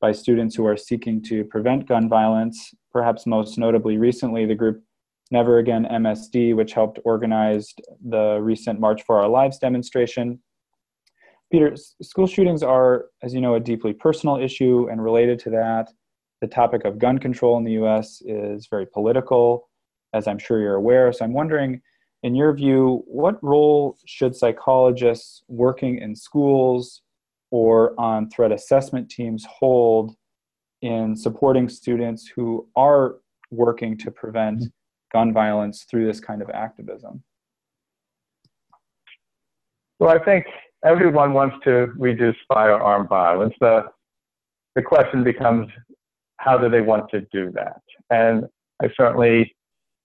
by 0.00 0.12
students 0.12 0.54
who 0.54 0.66
are 0.66 0.76
seeking 0.76 1.22
to 1.24 1.44
prevent 1.44 1.86
gun 1.86 2.08
violence, 2.08 2.74
perhaps 2.92 3.26
most 3.26 3.58
notably 3.58 3.98
recently, 3.98 4.46
the 4.46 4.54
group 4.54 4.82
Never 5.30 5.58
Again 5.58 5.86
MSD, 5.90 6.56
which 6.56 6.72
helped 6.72 6.98
organize 7.04 7.74
the 8.04 8.38
recent 8.40 8.80
March 8.80 9.02
for 9.04 9.20
Our 9.20 9.28
Lives 9.28 9.58
demonstration. 9.58 10.40
Peter, 11.50 11.74
school 12.02 12.26
shootings 12.26 12.62
are, 12.62 13.06
as 13.22 13.32
you 13.34 13.40
know, 13.40 13.54
a 13.54 13.60
deeply 13.60 13.92
personal 13.92 14.36
issue, 14.36 14.88
and 14.90 15.02
related 15.02 15.38
to 15.40 15.50
that, 15.50 15.88
the 16.40 16.46
topic 16.46 16.84
of 16.84 16.98
gun 16.98 17.18
control 17.18 17.56
in 17.56 17.64
the 17.64 17.72
US 17.72 18.20
is 18.24 18.66
very 18.70 18.86
political, 18.86 19.68
as 20.12 20.26
I'm 20.26 20.38
sure 20.38 20.60
you're 20.60 20.74
aware. 20.74 21.12
So 21.12 21.24
I'm 21.24 21.32
wondering, 21.32 21.80
in 22.22 22.34
your 22.34 22.52
view, 22.52 23.02
what 23.06 23.42
role 23.42 23.96
should 24.06 24.36
psychologists 24.36 25.42
working 25.48 25.98
in 25.98 26.14
schools 26.14 27.02
or 27.50 27.98
on 27.98 28.28
threat 28.28 28.52
assessment 28.52 29.08
teams 29.08 29.46
hold 29.48 30.14
in 30.82 31.16
supporting 31.16 31.68
students 31.68 32.28
who 32.28 32.68
are 32.76 33.16
working 33.50 33.96
to 33.98 34.10
prevent 34.10 34.58
mm-hmm. 34.58 35.18
gun 35.18 35.32
violence 35.32 35.86
through 35.90 36.06
this 36.06 36.20
kind 36.20 36.42
of 36.42 36.50
activism? 36.50 37.22
Well, 39.98 40.10
I 40.10 40.22
think 40.22 40.46
everyone 40.84 41.32
wants 41.32 41.56
to 41.64 41.88
reduce 41.96 42.36
firearm 42.52 43.08
violence. 43.08 43.54
The, 43.60 43.84
the 44.74 44.82
question 44.82 45.24
becomes 45.24 45.68
how 46.36 46.56
do 46.56 46.68
they 46.68 46.80
want 46.80 47.10
to 47.10 47.22
do 47.32 47.50
that? 47.52 47.80
And 48.10 48.44
I 48.82 48.88
certainly 48.96 49.54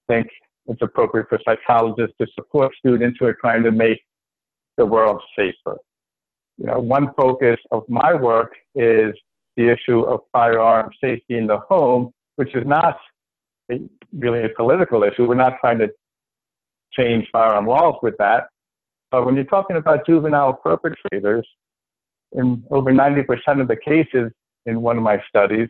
think 0.07 0.27
it's 0.67 0.81
appropriate 0.81 1.27
for 1.29 1.39
psychologists 1.45 2.15
to 2.19 2.27
support 2.33 2.73
students 2.77 3.17
who 3.19 3.25
are 3.27 3.37
trying 3.39 3.63
to 3.63 3.71
make 3.71 4.01
the 4.77 4.85
world 4.85 5.21
safer. 5.37 5.77
You 6.57 6.67
know, 6.67 6.79
one 6.79 7.13
focus 7.15 7.57
of 7.71 7.83
my 7.87 8.13
work 8.13 8.53
is 8.75 9.13
the 9.57 9.69
issue 9.69 10.01
of 10.01 10.21
firearm 10.31 10.91
safety 11.01 11.37
in 11.37 11.47
the 11.47 11.59
home, 11.59 12.11
which 12.37 12.55
is 12.55 12.65
not 12.65 12.97
a, 13.71 13.79
really 14.13 14.43
a 14.43 14.49
political 14.49 15.03
issue. 15.03 15.27
We're 15.27 15.35
not 15.35 15.53
trying 15.61 15.79
to 15.79 15.89
change 16.93 17.27
firearm 17.31 17.67
laws 17.67 17.95
with 18.01 18.15
that. 18.17 18.47
But 19.13 19.27
when 19.27 19.35
you're 19.35 19.43
talking 19.43 19.75
about 19.75 20.07
juvenile 20.07 20.53
perpetrators, 20.53 21.47
in 22.31 22.63
over 22.71 22.91
90% 22.91 23.61
of 23.61 23.67
the 23.67 23.75
cases 23.75 24.31
in 24.65 24.81
one 24.81 24.97
of 24.97 25.03
my 25.03 25.21
studies, 25.29 25.69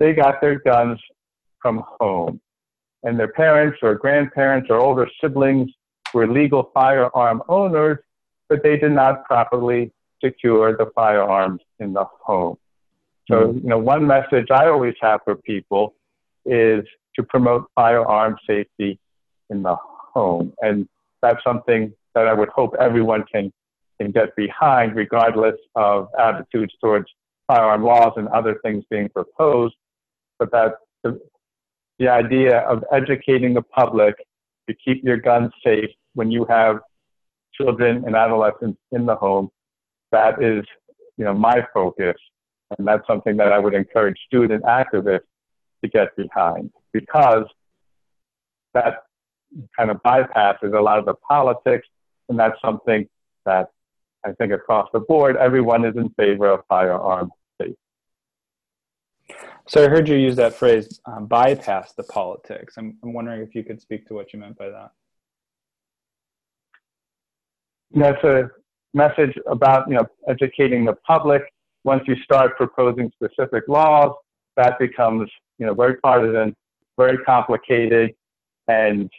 they 0.00 0.12
got 0.12 0.40
their 0.40 0.58
guns 0.58 0.98
from 1.62 1.84
home. 2.00 2.40
And 3.04 3.16
their 3.16 3.28
parents 3.28 3.78
or 3.82 3.94
grandparents 3.94 4.66
or 4.68 4.78
older 4.78 5.08
siblings 5.20 5.70
were 6.12 6.26
legal 6.26 6.72
firearm 6.74 7.40
owners, 7.48 7.98
but 8.48 8.64
they 8.64 8.76
did 8.76 8.90
not 8.90 9.24
properly 9.26 9.92
secure 10.20 10.76
the 10.76 10.86
firearms 10.92 11.60
in 11.78 11.92
the 11.92 12.04
home. 12.20 12.56
So, 13.30 13.34
mm-hmm. 13.36 13.58
you 13.58 13.68
know, 13.68 13.78
one 13.78 14.04
message 14.04 14.48
I 14.50 14.66
always 14.66 14.94
have 15.02 15.20
for 15.24 15.36
people 15.36 15.94
is 16.44 16.84
to 17.14 17.22
promote 17.22 17.70
firearm 17.76 18.38
safety 18.44 18.98
in 19.50 19.62
the 19.62 19.76
home. 19.76 20.52
And 20.62 20.88
that's 21.22 21.44
something 21.44 21.92
that 22.16 22.26
I 22.26 22.32
would 22.32 22.48
hope 22.48 22.74
everyone 22.80 23.24
can, 23.30 23.52
can 24.00 24.10
get 24.10 24.34
behind, 24.36 24.96
regardless 24.96 25.56
of 25.74 26.08
attitudes 26.18 26.72
towards 26.82 27.06
firearm 27.46 27.84
laws 27.84 28.14
and 28.16 28.26
other 28.28 28.58
things 28.64 28.82
being 28.90 29.10
proposed. 29.10 29.74
But 30.38 30.50
that 30.52 30.72
the, 31.04 31.20
the 31.98 32.08
idea 32.08 32.60
of 32.60 32.82
educating 32.90 33.52
the 33.52 33.62
public 33.62 34.14
to 34.68 34.74
keep 34.82 35.04
your 35.04 35.18
guns 35.18 35.52
safe 35.62 35.90
when 36.14 36.30
you 36.30 36.46
have 36.48 36.78
children 37.52 38.02
and 38.06 38.16
adolescents 38.16 38.80
in 38.92 39.04
the 39.04 39.14
home, 39.14 39.50
that 40.10 40.42
is, 40.42 40.64
you 41.18 41.24
know, 41.26 41.34
my 41.34 41.66
focus. 41.74 42.16
And 42.78 42.88
that's 42.88 43.06
something 43.06 43.36
that 43.36 43.52
I 43.52 43.58
would 43.58 43.74
encourage 43.74 44.16
student 44.26 44.64
activists 44.64 45.20
to 45.84 45.90
get 45.90 46.16
behind 46.16 46.70
because 46.94 47.44
that 48.72 49.02
kind 49.76 49.90
of 49.90 50.02
bypasses 50.02 50.76
a 50.76 50.80
lot 50.80 50.98
of 50.98 51.04
the 51.04 51.14
politics, 51.28 51.86
and 52.28 52.38
that's 52.38 52.60
something 52.60 53.08
that 53.44 53.70
I 54.24 54.32
think 54.32 54.52
across 54.52 54.88
the 54.92 55.00
board, 55.00 55.36
everyone 55.36 55.84
is 55.84 55.96
in 55.96 56.08
favor 56.10 56.50
of 56.50 56.64
firearm 56.68 57.30
safety. 57.60 57.76
So 59.68 59.84
I 59.84 59.88
heard 59.88 60.08
you 60.08 60.16
use 60.16 60.36
that 60.36 60.54
phrase, 60.54 61.00
um, 61.06 61.26
bypass 61.26 61.92
the 61.92 62.02
politics. 62.04 62.74
I'm, 62.76 62.96
I'm 63.02 63.12
wondering 63.12 63.42
if 63.42 63.54
you 63.54 63.64
could 63.64 63.80
speak 63.80 64.06
to 64.08 64.14
what 64.14 64.32
you 64.32 64.40
meant 64.40 64.58
by 64.58 64.70
that. 64.70 64.90
That's 67.92 68.22
a 68.24 68.50
message 68.94 69.34
about 69.46 69.88
you 69.88 69.94
know 69.94 70.06
educating 70.28 70.84
the 70.84 70.94
public. 71.06 71.42
Once 71.84 72.02
you 72.06 72.16
start 72.16 72.56
proposing 72.56 73.12
specific 73.14 73.64
laws, 73.68 74.12
that 74.56 74.78
becomes 74.78 75.30
you 75.58 75.66
know 75.66 75.74
very 75.74 75.96
partisan 75.98 76.54
very 76.96 77.18
complicated 77.18 78.14
and 78.68 79.10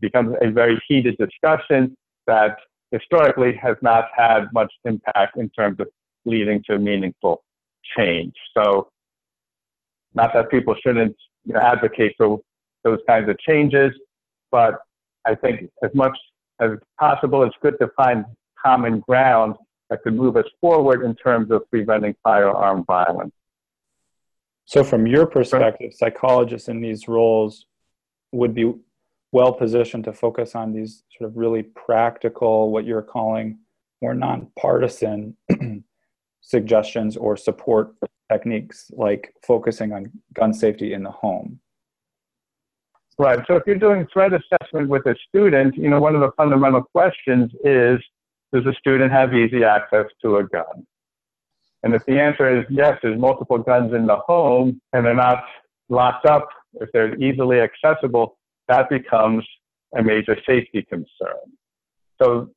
becomes 0.00 0.36
a 0.40 0.50
very 0.50 0.80
heated 0.86 1.16
discussion 1.18 1.96
that 2.28 2.58
historically 2.92 3.54
has 3.56 3.76
not 3.82 4.04
had 4.16 4.46
much 4.52 4.72
impact 4.84 5.36
in 5.36 5.50
terms 5.50 5.80
of 5.80 5.88
leading 6.24 6.62
to 6.70 6.78
meaningful 6.78 7.42
change. 7.96 8.34
So, 8.56 8.88
not 10.14 10.32
that 10.34 10.50
people 10.50 10.74
shouldn't 10.82 11.16
you 11.44 11.54
know, 11.54 11.60
advocate 11.60 12.14
for 12.16 12.38
those 12.84 13.00
kinds 13.08 13.28
of 13.28 13.38
changes, 13.40 13.92
but 14.50 14.78
I 15.26 15.34
think 15.34 15.68
as 15.82 15.90
much 15.94 16.16
as 16.60 16.70
possible, 16.98 17.42
it's 17.42 17.56
good 17.62 17.78
to 17.80 17.88
find 17.96 18.24
common 18.62 19.00
ground 19.00 19.56
that 19.90 20.02
could 20.02 20.14
move 20.14 20.36
us 20.36 20.46
forward 20.60 21.04
in 21.04 21.14
terms 21.14 21.50
of 21.50 21.68
preventing 21.70 22.14
firearm 22.22 22.84
violence. 22.84 23.34
So, 24.66 24.84
from 24.84 25.06
your 25.06 25.26
perspective, 25.26 25.92
psychologists 25.94 26.68
in 26.68 26.80
these 26.80 27.08
roles 27.08 27.66
would 28.32 28.54
be 28.54 28.74
well 29.32 29.52
positioned 29.52 30.04
to 30.04 30.12
focus 30.12 30.54
on 30.54 30.72
these 30.72 31.04
sort 31.16 31.30
of 31.30 31.36
really 31.36 31.62
practical, 31.62 32.70
what 32.70 32.84
you're 32.84 33.02
calling 33.02 33.58
more 34.00 34.14
nonpartisan 34.14 35.36
suggestions 36.40 37.16
or 37.16 37.36
support 37.36 37.94
techniques, 38.30 38.90
like 38.94 39.34
focusing 39.46 39.92
on 39.92 40.10
gun 40.34 40.52
safety 40.52 40.92
in 40.92 41.02
the 41.02 41.10
home. 41.10 41.58
Right. 43.18 43.40
So 43.48 43.56
if 43.56 43.64
you're 43.66 43.76
doing 43.76 44.06
threat 44.12 44.32
assessment 44.32 44.88
with 44.88 45.04
a 45.06 45.16
student, 45.28 45.76
you 45.76 45.90
know, 45.90 46.00
one 46.00 46.14
of 46.14 46.20
the 46.20 46.30
fundamental 46.36 46.82
questions 46.82 47.50
is, 47.64 47.98
does 48.52 48.64
the 48.64 48.74
student 48.78 49.10
have 49.10 49.34
easy 49.34 49.64
access 49.64 50.06
to 50.22 50.36
a 50.36 50.44
gun? 50.44 50.86
And 51.82 51.94
if 51.94 52.04
the 52.06 52.18
answer 52.18 52.58
is 52.58 52.64
yes, 52.70 52.98
there's 53.02 53.18
multiple 53.18 53.58
guns 53.58 53.92
in 53.92 54.06
the 54.06 54.16
home 54.16 54.80
and 54.92 55.04
they're 55.04 55.14
not 55.14 55.44
locked 55.88 56.26
up, 56.26 56.48
if 56.74 56.90
they're 56.92 57.16
easily 57.20 57.60
accessible, 57.60 58.37
that 58.68 58.88
becomes 58.88 59.44
a 59.96 60.02
major 60.02 60.36
safety 60.46 60.82
concern. 60.82 61.38
So 62.20 62.50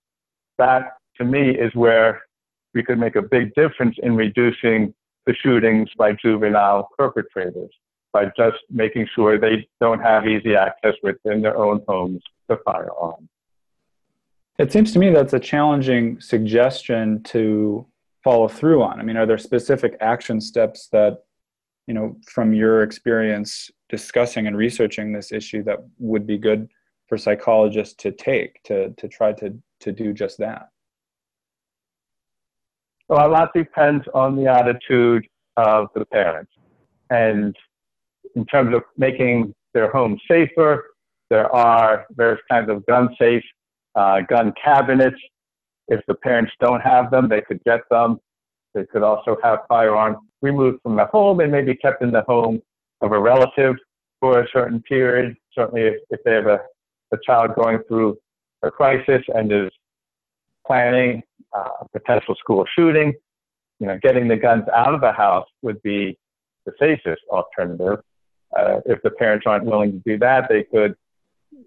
that 0.57 0.97
to 1.17 1.23
me 1.23 1.51
is 1.51 1.73
where 1.75 2.21
we 2.73 2.83
could 2.83 2.99
make 2.99 3.15
a 3.15 3.21
big 3.21 3.53
difference 3.55 3.95
in 4.03 4.15
reducing 4.15 4.93
the 5.25 5.35
shootings 5.35 5.89
by 5.97 6.13
juvenile 6.13 6.89
perpetrators 6.97 7.71
by 8.13 8.25
just 8.37 8.57
making 8.69 9.07
sure 9.15 9.39
they 9.39 9.67
don't 9.79 10.01
have 10.01 10.27
easy 10.27 10.55
access 10.55 10.95
within 11.01 11.41
their 11.41 11.57
own 11.57 11.81
homes 11.87 12.21
to 12.49 12.57
firearms. 12.65 13.29
It 14.59 14.71
seems 14.71 14.91
to 14.93 14.99
me 14.99 15.11
that's 15.11 15.33
a 15.33 15.39
challenging 15.39 16.19
suggestion 16.19 17.23
to 17.23 17.85
follow 18.23 18.47
through 18.47 18.83
on. 18.83 18.99
I 18.99 19.03
mean, 19.03 19.17
are 19.17 19.25
there 19.25 19.37
specific 19.37 19.95
action 20.01 20.41
steps 20.41 20.89
that, 20.91 21.23
you 21.87 21.93
know, 21.93 22.17
from 22.27 22.53
your 22.53 22.83
experience 22.83 23.71
discussing 23.91 24.47
and 24.47 24.57
researching 24.57 25.11
this 25.11 25.31
issue 25.31 25.61
that 25.65 25.77
would 25.99 26.25
be 26.25 26.37
good 26.37 26.67
for 27.07 27.17
psychologists 27.17 27.93
to 27.95 28.11
take 28.11 28.63
to, 28.63 28.89
to 28.91 29.07
try 29.07 29.33
to, 29.33 29.53
to 29.81 29.91
do 29.91 30.13
just 30.13 30.37
that? 30.39 30.69
Well, 33.09 33.27
a 33.27 33.29
lot 33.29 33.49
depends 33.53 34.05
on 34.13 34.37
the 34.37 34.47
attitude 34.47 35.27
of 35.57 35.89
the 35.93 36.05
parents. 36.05 36.53
And 37.09 37.53
in 38.35 38.45
terms 38.45 38.73
of 38.73 38.83
making 38.97 39.53
their 39.73 39.91
home 39.91 40.17
safer, 40.29 40.85
there 41.29 41.53
are 41.53 42.05
various 42.11 42.41
kinds 42.49 42.69
of 42.69 42.85
gun 42.85 43.13
safe 43.19 43.43
uh, 43.95 44.21
gun 44.21 44.53
cabinets. 44.63 45.19
If 45.89 45.99
the 46.07 46.15
parents 46.15 46.53
don't 46.61 46.79
have 46.79 47.11
them, 47.11 47.27
they 47.27 47.41
could 47.41 47.61
get 47.65 47.81
them. 47.89 48.19
They 48.73 48.85
could 48.85 49.03
also 49.03 49.37
have 49.43 49.59
firearms 49.67 50.17
removed 50.41 50.79
from 50.81 50.95
the 50.95 51.05
home 51.07 51.41
and 51.41 51.51
maybe 51.51 51.75
kept 51.75 52.01
in 52.01 52.11
the 52.11 52.21
home 52.21 52.61
of 53.01 53.11
a 53.11 53.19
relative 53.19 53.75
for 54.19 54.41
a 54.41 54.47
certain 54.53 54.81
period. 54.81 55.35
Certainly, 55.53 55.81
if, 55.81 55.95
if 56.09 56.23
they 56.23 56.33
have 56.33 56.47
a, 56.47 56.59
a 57.11 57.17
child 57.25 57.55
going 57.55 57.79
through 57.87 58.17
a 58.63 58.71
crisis 58.71 59.23
and 59.29 59.51
is 59.51 59.71
planning 60.65 61.23
uh, 61.55 61.69
a 61.81 61.99
potential 61.99 62.35
school 62.35 62.65
shooting, 62.77 63.13
you 63.79 63.87
know, 63.87 63.97
getting 64.01 64.27
the 64.27 64.37
guns 64.37 64.63
out 64.75 64.93
of 64.93 65.01
the 65.01 65.11
house 65.11 65.47
would 65.61 65.81
be 65.81 66.17
the 66.65 66.71
safest 66.79 67.21
alternative. 67.29 67.99
Uh, 68.57 68.79
if 68.85 69.01
the 69.01 69.09
parents 69.09 69.45
aren't 69.47 69.65
willing 69.65 69.91
to 69.91 70.01
do 70.05 70.17
that, 70.19 70.47
they 70.49 70.63
could, 70.63 70.95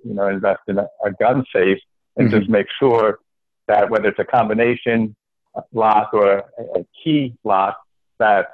you 0.05 0.15
know, 0.15 0.29
invest 0.29 0.61
in 0.69 0.79
a, 0.79 0.87
a 1.05 1.11
gun 1.19 1.45
safe 1.53 1.79
and 2.17 2.29
mm-hmm. 2.29 2.39
just 2.39 2.49
make 2.49 2.67
sure 2.79 3.19
that 3.67 3.91
whether 3.91 4.09
it's 4.09 4.19
a 4.19 4.25
combination 4.25 5.17
lock 5.73 6.11
or 6.13 6.37
a, 6.37 6.63
a 6.77 6.87
key 7.03 7.35
lock, 7.43 7.79
that 8.19 8.49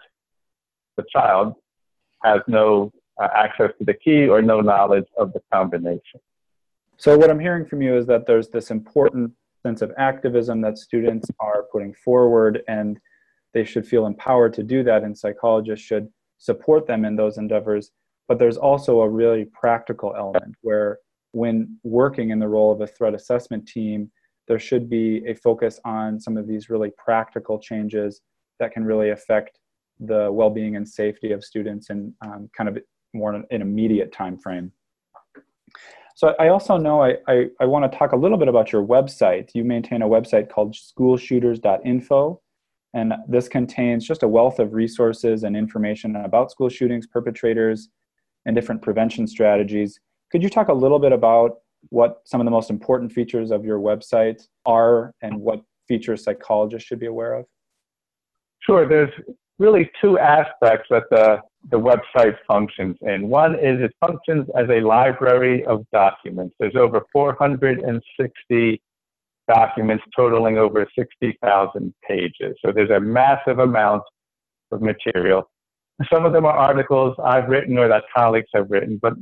the 0.96 1.04
child 1.12 1.54
has 2.22 2.40
no 2.46 2.90
uh, 3.20 3.28
access 3.34 3.70
to 3.78 3.84
the 3.84 3.94
key 3.94 4.28
or 4.28 4.42
no 4.42 4.60
knowledge 4.60 5.06
of 5.16 5.32
the 5.32 5.40
combination. 5.52 6.20
So, 6.96 7.16
what 7.16 7.30
I'm 7.30 7.40
hearing 7.40 7.64
from 7.64 7.82
you 7.82 7.96
is 7.96 8.06
that 8.06 8.26
there's 8.26 8.48
this 8.48 8.70
important 8.70 9.32
sense 9.62 9.82
of 9.82 9.92
activism 9.98 10.60
that 10.62 10.78
students 10.78 11.28
are 11.38 11.64
putting 11.72 11.94
forward, 11.94 12.62
and 12.68 12.98
they 13.52 13.64
should 13.64 13.86
feel 13.86 14.06
empowered 14.06 14.54
to 14.54 14.62
do 14.62 14.82
that, 14.84 15.02
and 15.02 15.16
psychologists 15.16 15.84
should 15.84 16.08
support 16.38 16.86
them 16.86 17.04
in 17.04 17.16
those 17.16 17.38
endeavors. 17.38 17.90
But 18.28 18.38
there's 18.38 18.56
also 18.56 19.00
a 19.00 19.08
really 19.08 19.44
practical 19.46 20.14
element 20.16 20.54
where, 20.62 20.98
when 21.32 21.78
working 21.84 22.30
in 22.30 22.38
the 22.38 22.48
role 22.48 22.72
of 22.72 22.80
a 22.80 22.86
threat 22.86 23.14
assessment 23.14 23.66
team, 23.66 24.10
there 24.48 24.58
should 24.58 24.90
be 24.90 25.24
a 25.26 25.34
focus 25.34 25.78
on 25.84 26.18
some 26.18 26.36
of 26.36 26.46
these 26.46 26.70
really 26.70 26.90
practical 26.98 27.58
changes 27.58 28.20
that 28.58 28.72
can 28.72 28.84
really 28.84 29.10
affect 29.10 29.58
the 30.00 30.30
well-being 30.32 30.76
and 30.76 30.88
safety 30.88 31.32
of 31.32 31.44
students 31.44 31.90
in 31.90 32.14
um, 32.24 32.48
kind 32.56 32.68
of 32.68 32.78
more 33.12 33.34
an 33.34 33.44
immediate 33.50 34.12
time 34.12 34.38
frame. 34.38 34.72
So 36.16 36.34
I 36.38 36.48
also 36.48 36.76
know 36.76 37.02
I, 37.02 37.16
I, 37.28 37.46
I 37.60 37.66
want 37.66 37.90
to 37.90 37.98
talk 37.98 38.12
a 38.12 38.16
little 38.16 38.36
bit 38.36 38.48
about 38.48 38.72
your 38.72 38.86
website. 38.86 39.50
You 39.54 39.64
maintain 39.64 40.02
a 40.02 40.08
website 40.08 40.50
called 40.50 40.74
schoolshooters.info, 40.74 42.42
and 42.94 43.12
this 43.28 43.48
contains 43.48 44.06
just 44.06 44.22
a 44.22 44.28
wealth 44.28 44.58
of 44.58 44.74
resources 44.74 45.44
and 45.44 45.56
information 45.56 46.16
about 46.16 46.50
school 46.50 46.68
shootings, 46.68 47.06
perpetrators, 47.06 47.88
and 48.44 48.54
different 48.54 48.82
prevention 48.82 49.26
strategies. 49.26 49.98
Could 50.30 50.42
you 50.42 50.50
talk 50.50 50.68
a 50.68 50.74
little 50.74 50.98
bit 50.98 51.12
about 51.12 51.58
what 51.88 52.20
some 52.24 52.40
of 52.40 52.44
the 52.44 52.50
most 52.50 52.68
important 52.68 53.12
features 53.12 53.50
of 53.50 53.64
your 53.64 53.78
website 53.78 54.46
are 54.66 55.14
and 55.22 55.40
what 55.40 55.62
features 55.88 56.22
psychologists 56.22 56.86
should 56.86 57.00
be 57.00 57.06
aware 57.06 57.34
of? 57.34 57.46
Sure. 58.60 58.86
There's 58.86 59.10
really 59.60 59.90
two 60.00 60.18
aspects 60.18 60.88
that 60.90 61.04
the, 61.10 61.38
the 61.70 61.78
website 61.78 62.34
functions 62.48 62.96
in. 63.02 63.28
One 63.28 63.54
is 63.54 63.80
it 63.80 63.94
functions 64.04 64.48
as 64.56 64.68
a 64.70 64.80
library 64.80 65.64
of 65.66 65.84
documents. 65.92 66.56
There's 66.58 66.74
over 66.74 67.02
460 67.12 68.82
documents 69.46 70.04
totaling 70.16 70.56
over 70.56 70.86
60,000 70.98 71.94
pages. 72.08 72.56
So 72.64 72.72
there's 72.72 72.90
a 72.90 72.98
massive 72.98 73.58
amount 73.58 74.02
of 74.72 74.80
material. 74.80 75.50
Some 76.10 76.24
of 76.24 76.32
them 76.32 76.46
are 76.46 76.56
articles 76.56 77.14
I've 77.22 77.48
written 77.48 77.76
or 77.76 77.86
that 77.88 78.04
colleagues 78.16 78.48
have 78.54 78.70
written, 78.70 78.98
but 79.02 79.12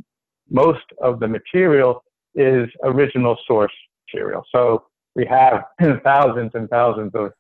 most 0.49 0.85
of 1.03 1.19
the 1.19 1.27
material 1.27 2.05
is 2.37 2.69
original 2.85 3.37
source 3.47 3.73
material. 4.07 4.45
So 4.55 4.85
we 5.17 5.27
have 5.27 5.65
thousands 6.05 6.53
and 6.55 6.71
thousands 6.71 7.11
of 7.15 7.33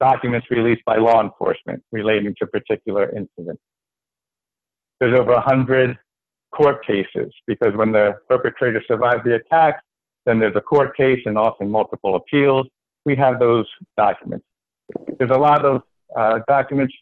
documents 0.00 0.46
released 0.50 0.84
by 0.84 0.96
law 0.96 1.22
enforcement 1.22 1.82
relating 1.92 2.34
to 2.38 2.46
particular 2.46 3.08
incidents. 3.16 3.62
There's 5.00 5.18
over 5.18 5.32
100 5.34 5.96
court 6.54 6.86
cases 6.86 7.32
because 7.46 7.74
when 7.74 7.92
the 7.92 8.14
perpetrator 8.28 8.82
survived 8.86 9.24
the 9.24 9.34
attack, 9.34 9.82
then 10.24 10.40
there's 10.40 10.56
a 10.56 10.60
court 10.60 10.96
case 10.96 11.20
and 11.26 11.38
often 11.38 11.70
multiple 11.70 12.16
appeals. 12.16 12.66
We 13.04 13.14
have 13.16 13.38
those 13.38 13.66
documents. 13.96 14.44
There's 15.18 15.30
a 15.30 15.38
lot 15.38 15.64
of 15.64 15.82
uh, 16.16 16.40
documents 16.48 16.94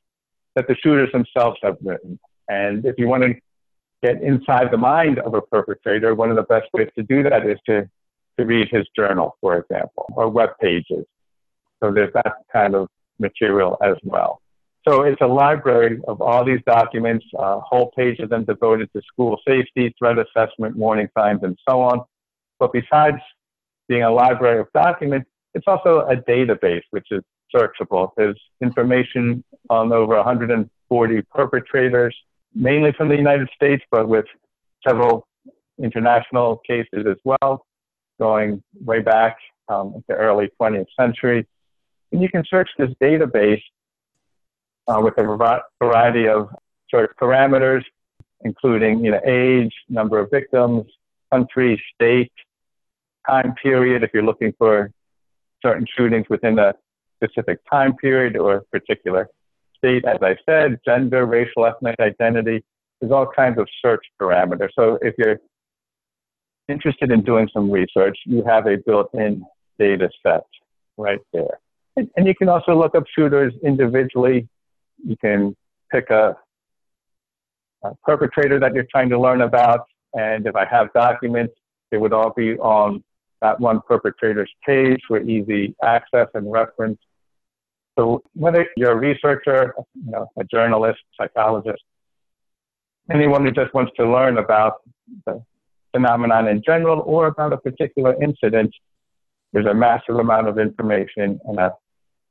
that 0.54 0.68
the 0.68 0.76
shooters 0.82 1.10
themselves 1.12 1.58
have 1.62 1.76
written. 1.82 2.18
And 2.48 2.84
if 2.84 2.96
you 2.98 3.08
want 3.08 3.22
to 3.24 3.34
get 4.02 4.22
inside 4.22 4.70
the 4.70 4.76
mind 4.76 5.18
of 5.20 5.34
a 5.34 5.40
perpetrator, 5.40 6.14
one 6.14 6.30
of 6.30 6.36
the 6.36 6.42
best 6.42 6.66
ways 6.72 6.88
to 6.96 7.02
do 7.02 7.22
that 7.22 7.46
is 7.46 7.58
to, 7.66 7.88
to 8.38 8.44
read 8.44 8.68
his 8.70 8.86
journal, 8.94 9.36
for 9.40 9.56
example, 9.56 10.06
or 10.14 10.28
web 10.28 10.50
pages. 10.60 11.06
So 11.84 11.92
there's 11.92 12.12
that 12.14 12.36
kind 12.50 12.74
of 12.74 12.88
material 13.18 13.76
as 13.84 13.96
well. 14.04 14.40
So 14.88 15.02
it's 15.02 15.20
a 15.20 15.26
library 15.26 16.00
of 16.08 16.22
all 16.22 16.44
these 16.44 16.60
documents, 16.66 17.26
a 17.38 17.60
whole 17.60 17.90
page 17.94 18.20
of 18.20 18.30
them 18.30 18.44
devoted 18.44 18.88
to 18.94 19.02
school 19.02 19.38
safety, 19.46 19.94
threat 19.98 20.16
assessment, 20.18 20.76
warning 20.76 21.08
signs, 21.16 21.40
and 21.42 21.58
so 21.68 21.82
on. 21.82 22.00
But 22.58 22.72
besides 22.72 23.18
being 23.86 24.02
a 24.02 24.10
library 24.10 24.60
of 24.60 24.68
documents, 24.72 25.28
it's 25.52 25.66
also 25.66 26.06
a 26.08 26.16
database 26.16 26.82
which 26.90 27.06
is 27.10 27.22
searchable. 27.54 28.10
There's 28.16 28.40
information 28.62 29.44
on 29.68 29.92
over 29.92 30.16
140 30.16 31.22
perpetrators, 31.34 32.16
mainly 32.54 32.92
from 32.92 33.08
the 33.08 33.16
United 33.16 33.48
States, 33.54 33.82
but 33.90 34.08
with 34.08 34.24
several 34.86 35.26
international 35.82 36.62
cases 36.66 37.06
as 37.06 37.16
well, 37.24 37.66
going 38.18 38.62
way 38.80 39.00
back 39.00 39.36
um, 39.68 40.02
the 40.08 40.14
early 40.14 40.48
20th 40.60 40.86
century. 40.98 41.46
And 42.14 42.22
you 42.22 42.28
can 42.28 42.44
search 42.48 42.70
this 42.78 42.90
database 43.02 43.60
uh, 44.86 45.00
with 45.02 45.18
a 45.18 45.24
variety 45.82 46.28
of 46.28 46.48
sort 46.88 47.10
of 47.10 47.16
parameters, 47.16 47.82
including 48.42 49.04
you 49.04 49.10
know, 49.10 49.20
age, 49.26 49.72
number 49.88 50.20
of 50.20 50.30
victims, 50.30 50.84
country, 51.32 51.82
state, 51.92 52.30
time 53.28 53.52
period, 53.60 54.04
if 54.04 54.10
you're 54.14 54.22
looking 54.22 54.54
for 54.58 54.92
certain 55.60 55.84
shootings 55.96 56.26
within 56.30 56.56
a 56.60 56.74
specific 57.16 57.58
time 57.68 57.96
period 57.96 58.36
or 58.36 58.62
particular 58.70 59.28
state, 59.76 60.04
as 60.04 60.18
I 60.22 60.36
said, 60.46 60.78
gender, 60.84 61.26
racial, 61.26 61.66
ethnic 61.66 61.96
identity. 61.98 62.62
There's 63.00 63.10
all 63.10 63.26
kinds 63.26 63.58
of 63.58 63.66
search 63.82 64.06
parameters. 64.22 64.68
So 64.78 65.00
if 65.02 65.14
you're 65.18 65.40
interested 66.68 67.10
in 67.10 67.24
doing 67.24 67.48
some 67.52 67.72
research, 67.72 68.16
you 68.24 68.44
have 68.44 68.68
a 68.68 68.76
built-in 68.76 69.44
data 69.80 70.10
set 70.22 70.44
right 70.96 71.18
there. 71.32 71.58
And 71.96 72.26
you 72.26 72.34
can 72.34 72.48
also 72.48 72.76
look 72.76 72.94
up 72.94 73.04
shooters 73.16 73.54
individually. 73.62 74.48
You 75.04 75.16
can 75.16 75.56
pick 75.92 76.10
a, 76.10 76.36
a 77.84 77.94
perpetrator 78.02 78.58
that 78.58 78.74
you're 78.74 78.86
trying 78.90 79.10
to 79.10 79.20
learn 79.20 79.42
about. 79.42 79.86
And 80.14 80.46
if 80.46 80.56
I 80.56 80.64
have 80.64 80.92
documents, 80.92 81.54
they 81.90 81.98
would 81.98 82.12
all 82.12 82.32
be 82.36 82.56
on 82.58 83.04
that 83.42 83.60
one 83.60 83.80
perpetrator's 83.86 84.50
page 84.66 85.00
for 85.06 85.20
easy 85.20 85.74
access 85.84 86.28
and 86.34 86.50
reference. 86.50 86.98
So 87.96 88.22
whether 88.34 88.66
you're 88.76 88.92
a 88.92 88.96
researcher, 88.96 89.74
you 89.94 90.10
know, 90.10 90.26
a 90.36 90.44
journalist, 90.44 91.00
psychologist, 91.16 91.82
anyone 93.12 93.44
who 93.44 93.52
just 93.52 93.72
wants 93.74 93.92
to 93.98 94.10
learn 94.10 94.38
about 94.38 94.80
the 95.26 95.42
phenomenon 95.92 96.48
in 96.48 96.62
general 96.64 97.00
or 97.06 97.26
about 97.26 97.52
a 97.52 97.56
particular 97.56 98.20
incident, 98.20 98.74
there's 99.52 99.66
a 99.66 99.74
massive 99.74 100.16
amount 100.16 100.48
of 100.48 100.58
information 100.58 101.38
and 101.44 101.58
a 101.58 101.72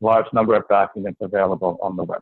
large 0.04 0.28
number 0.34 0.54
of 0.54 0.68
documents 0.68 1.20
available 1.22 1.80
on 1.82 1.95
the 1.95 2.04
web. 2.04 2.22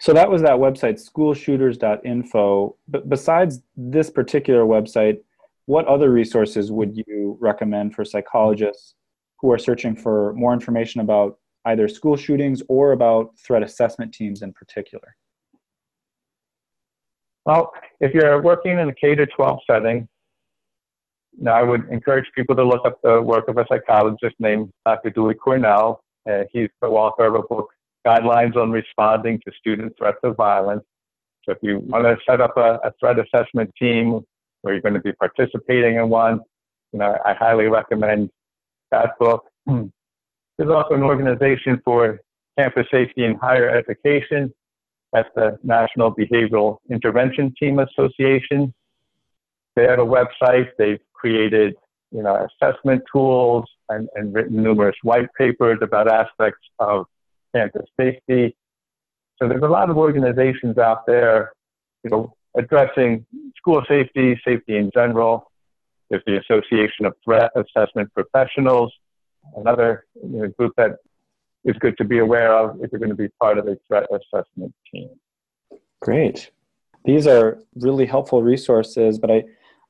So 0.00 0.12
that 0.12 0.28
was 0.30 0.42
that 0.42 0.56
website, 0.56 0.96
schoolshooters.info. 1.08 2.76
But 2.88 3.08
besides 3.08 3.62
this 3.76 4.10
particular 4.10 4.64
website, 4.64 5.20
what 5.66 5.86
other 5.86 6.10
resources 6.10 6.70
would 6.70 6.96
you 7.06 7.38
recommend 7.40 7.94
for 7.94 8.04
psychologists 8.04 8.94
who 9.40 9.50
are 9.50 9.58
searching 9.58 9.96
for 9.96 10.34
more 10.34 10.52
information 10.52 11.00
about 11.00 11.38
either 11.66 11.88
school 11.88 12.16
shootings 12.16 12.62
or 12.68 12.92
about 12.92 13.38
threat 13.38 13.62
assessment 13.62 14.12
teams 14.12 14.42
in 14.42 14.52
particular? 14.52 15.16
Well, 17.46 17.72
if 18.00 18.12
you're 18.12 18.42
working 18.42 18.78
in 18.78 18.88
a 18.88 18.94
K 18.94 19.14
to 19.14 19.26
12 19.26 19.60
setting, 19.70 20.08
now 21.38 21.54
I 21.54 21.62
would 21.62 21.88
encourage 21.90 22.26
people 22.36 22.54
to 22.56 22.64
look 22.64 22.84
up 22.86 23.00
the 23.02 23.20
work 23.20 23.48
of 23.48 23.58
a 23.58 23.66
psychologist 23.68 24.36
named 24.38 24.70
Dr. 24.86 25.10
Dewey 25.10 25.34
Cornell. 25.34 26.03
Uh, 26.30 26.44
he's 26.52 26.68
the 26.80 26.88
author 26.88 27.26
of 27.26 27.34
a 27.34 27.42
book, 27.42 27.70
Guidelines 28.06 28.56
on 28.56 28.70
Responding 28.70 29.40
to 29.46 29.52
Student 29.58 29.94
Threats 29.98 30.18
of 30.22 30.36
Violence. 30.36 30.84
So 31.44 31.52
if 31.52 31.58
you 31.62 31.80
want 31.80 32.04
to 32.04 32.16
set 32.28 32.40
up 32.40 32.56
a, 32.56 32.80
a 32.84 32.92
threat 32.98 33.16
assessment 33.18 33.70
team 33.78 34.20
where 34.62 34.74
you're 34.74 34.82
going 34.82 34.94
to 34.94 35.00
be 35.00 35.12
participating 35.12 35.96
in 35.96 36.08
one, 36.08 36.40
you 36.92 36.98
know, 36.98 37.16
I 37.24 37.34
highly 37.34 37.66
recommend 37.66 38.30
that 38.90 39.18
book. 39.18 39.44
There's 39.66 40.70
also 40.70 40.94
an 40.94 41.02
organization 41.02 41.80
for 41.84 42.20
campus 42.58 42.86
safety 42.90 43.24
and 43.24 43.36
higher 43.38 43.68
education. 43.68 44.54
That's 45.12 45.28
the 45.34 45.58
National 45.62 46.14
Behavioral 46.14 46.78
Intervention 46.90 47.54
Team 47.60 47.78
Association. 47.78 48.72
They 49.76 49.84
have 49.84 49.98
a 49.98 50.06
website. 50.06 50.68
They've 50.78 51.00
created, 51.12 51.74
you 52.12 52.22
know, 52.22 52.46
assessment 52.62 53.02
tools 53.12 53.64
and, 53.88 54.08
and 54.14 54.34
written 54.34 54.62
numerous 54.62 54.96
white 55.02 55.28
papers 55.36 55.78
about 55.82 56.08
aspects 56.08 56.66
of 56.78 57.06
campus 57.54 57.86
safety. 57.98 58.56
So 59.40 59.48
there's 59.48 59.62
a 59.62 59.68
lot 59.68 59.90
of 59.90 59.96
organizations 59.96 60.78
out 60.78 61.06
there, 61.06 61.52
you 62.02 62.10
know, 62.10 62.34
addressing 62.56 63.26
school 63.56 63.82
safety, 63.88 64.40
safety 64.44 64.76
in 64.76 64.90
general. 64.94 65.50
There's 66.10 66.22
the 66.26 66.38
Association 66.38 67.06
of 67.06 67.14
Threat 67.24 67.50
Assessment 67.56 68.12
Professionals, 68.14 68.92
another 69.56 70.06
you 70.22 70.38
know, 70.38 70.48
group 70.48 70.72
that 70.76 70.92
is 71.64 71.76
good 71.78 71.96
to 71.98 72.04
be 72.04 72.18
aware 72.18 72.56
of 72.56 72.82
if 72.82 72.92
you're 72.92 72.98
going 72.98 73.10
to 73.10 73.16
be 73.16 73.28
part 73.40 73.58
of 73.58 73.66
a 73.66 73.76
threat 73.86 74.06
assessment 74.12 74.74
team. 74.92 75.10
Great. 76.00 76.50
These 77.04 77.26
are 77.26 77.58
really 77.76 78.06
helpful 78.06 78.42
resources, 78.42 79.18
but 79.18 79.30
I, 79.30 79.44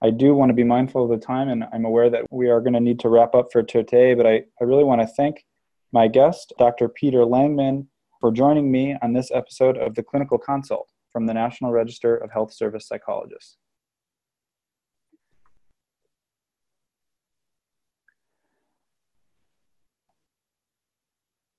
I 0.05 0.11
do 0.11 0.35
want 0.35 0.51
to 0.51 0.55
be 0.55 0.65
mindful 0.65 1.05
of 1.05 1.19
the 1.19 1.27
time, 1.27 1.49
and 1.49 1.65
I'm 1.73 1.87
aware 1.87 2.11
that 2.11 2.27
we 2.31 2.51
are 2.51 2.61
going 2.61 2.75
to 2.75 2.81
need 2.81 3.01
to 3.01 3.09
wrap 3.09 3.35
up 3.35 3.51
for 3.51 3.63
today. 3.63 4.13
But 4.13 4.27
I, 4.27 4.43
I 4.61 4.65
really 4.65 4.85
want 4.85 5.01
to 5.01 5.07
thank 5.07 5.47
my 5.93 6.09
guest, 6.09 6.53
Dr. 6.59 6.91
Peter 6.91 7.21
Langman, 7.21 7.87
for 8.21 8.31
joining 8.31 8.71
me 8.71 8.99
on 9.01 9.15
this 9.15 9.31
episode 9.33 9.79
of 9.79 9.95
the 9.95 10.03
Clinical 10.03 10.37
Consult 10.37 10.91
from 11.11 11.25
the 11.25 11.33
National 11.33 11.73
Register 11.73 12.17
of 12.17 12.31
Health 12.31 12.53
Service 12.53 12.87
Psychologists. 12.87 13.57